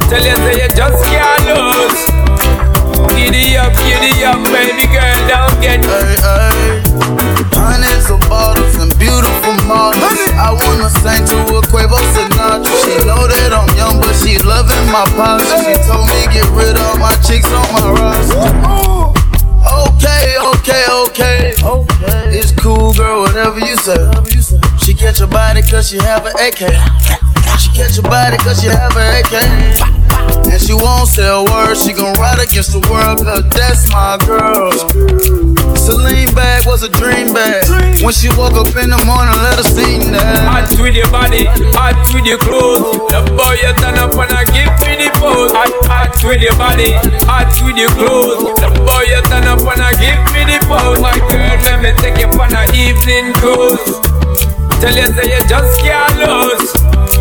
Tell 0.10 0.26
you 0.26 0.36
say 0.42 0.66
you 0.66 0.70
just 0.74 1.00
can't 1.06 1.46
lose. 1.46 2.02
Giddy 3.14 3.56
up, 3.62 3.74
giddy 3.86 4.26
up, 4.26 4.42
baby 4.50 4.90
girl, 4.90 5.20
don't 5.30 5.56
get 5.62 5.86
Hey, 5.86 6.18
hey. 6.18 6.82
Hundreds 7.54 8.10
of 8.10 8.20
bottles 8.26 8.76
and 8.82 8.92
beautiful 8.98 9.54
models. 9.70 10.18
I 10.34 10.50
wanna 10.66 10.90
sing 10.90 11.24
to 11.30 11.38
a 11.58 11.62
Quavo 11.70 12.00
Sinatra. 12.18 12.74
She 12.84 12.98
know 13.06 13.28
that 13.30 13.54
I'm 13.54 13.70
young, 13.78 14.02
but 14.02 14.18
she 14.18 14.40
loving 14.42 14.88
my 14.90 15.06
posture. 15.14 15.62
She 15.62 15.76
told 15.86 16.10
me 16.10 16.26
get 16.34 16.50
rid 16.58 16.76
of 16.76 16.98
my 16.98 17.14
chicks 17.22 17.48
on 17.54 17.68
my 17.76 17.86
roster. 17.94 19.09
Okay, 19.88 20.36
okay, 20.56 20.86
okay. 20.92 21.54
It's 22.32 22.52
cool, 22.52 22.94
girl, 22.94 23.22
whatever 23.22 23.60
you 23.60 23.76
say. 23.78 23.98
She 24.78 24.94
catch 24.94 25.20
your 25.20 25.28
body 25.30 25.62
cause 25.62 25.90
she 25.90 25.98
have 25.98 26.26
an 26.26 26.34
AK. 26.36 26.60
She 27.60 27.70
catch 27.72 27.96
your 27.96 28.04
body 28.04 28.38
cause 28.38 28.64
you 28.64 28.70
have 28.72 28.96
a 28.96 29.20
AK. 29.22 29.34
And 30.52 30.62
she 30.62 30.74
won't 30.74 31.08
say 31.08 31.28
a 31.28 31.44
word, 31.44 31.76
she 31.76 31.94
gon' 31.94 32.14
ride 32.20 32.40
against 32.40 32.72
the 32.74 32.80
world, 32.90 33.20
cause 33.26 33.48
that's 33.50 33.90
my 33.92 34.18
girl. 34.26 35.69
Celine 35.90 36.30
bag 36.38 36.68
was 36.70 36.84
a 36.84 36.90
dream 37.02 37.34
bag. 37.34 37.66
When 38.06 38.14
she 38.14 38.30
woke 38.38 38.54
up 38.54 38.70
in 38.78 38.94
the 38.94 39.02
morning, 39.10 39.34
let 39.42 39.58
her 39.58 39.66
see 39.66 39.98
that. 40.14 40.46
Hot 40.46 40.70
with 40.78 40.94
your 40.94 41.10
body, 41.10 41.50
hot 41.74 41.98
with 42.14 42.30
your 42.30 42.38
clothes. 42.38 43.10
The 43.10 43.26
boy 43.34 43.58
you 43.58 43.74
turn 43.82 43.98
up 43.98 44.14
and 44.14 44.30
I 44.30 44.46
give 44.54 44.70
me 44.86 45.02
the 45.02 45.10
pose. 45.18 45.50
Hot, 45.50 45.74
hot 45.90 46.14
with 46.22 46.46
your 46.46 46.54
body, 46.62 46.94
hot 47.26 47.50
with 47.66 47.74
your 47.74 47.90
clothes. 47.98 48.54
The 48.62 48.70
boy 48.86 49.10
you 49.10 49.18
turn 49.34 49.50
up 49.50 49.66
and 49.66 49.82
I 49.82 49.98
give 49.98 50.22
me 50.30 50.46
the 50.46 50.62
pose. 50.70 51.02
My 51.02 51.18
girl, 51.26 51.58
let 51.66 51.82
me 51.82 51.90
take 51.98 52.22
you 52.22 52.30
on 52.38 52.54
an 52.54 52.70
evening 52.78 53.34
cruise. 53.42 53.98
Tell 54.78 54.94
you 54.94 55.10
say 55.10 55.26
you 55.26 55.42
just 55.50 55.74
can't 55.82 56.14
lose. 56.22 57.19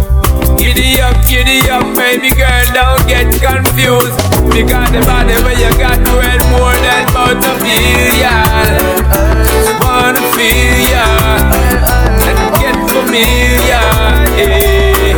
Giddy 0.68 1.00
up, 1.00 1.16
giddy 1.26 1.70
up, 1.70 1.96
baby 1.96 2.28
girl, 2.28 2.66
don't 2.74 3.00
get 3.08 3.24
confused. 3.40 4.12
Because 4.52 4.92
the 4.92 5.00
body 5.08 5.32
where 5.40 5.56
you 5.56 5.72
got 5.80 5.96
well 6.12 6.40
more 6.52 6.76
than 6.84 7.08
about 7.08 7.40
to 7.40 7.56
feel 7.64 8.12
ya. 8.20 8.36
Wanna 9.80 10.20
feel 10.36 10.78
ya 10.92 11.08
and 12.28 12.52
get 12.60 12.76
familiar. 12.92 13.80
Yeah. 14.36 15.16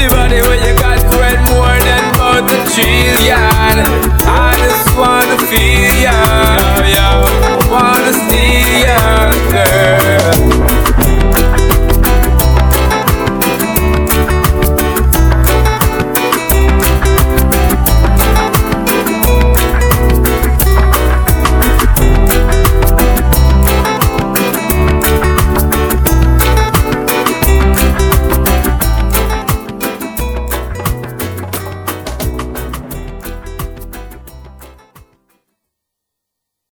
The 0.00 0.08
body 0.08 0.40
where 0.40 0.60
you 0.66 0.72
got 0.80 1.04
well 1.12 1.36
more 1.52 1.76
than 1.84 2.14
about 2.14 2.48
to 2.48 2.56
chill 2.72 3.20
ya. 3.20 4.09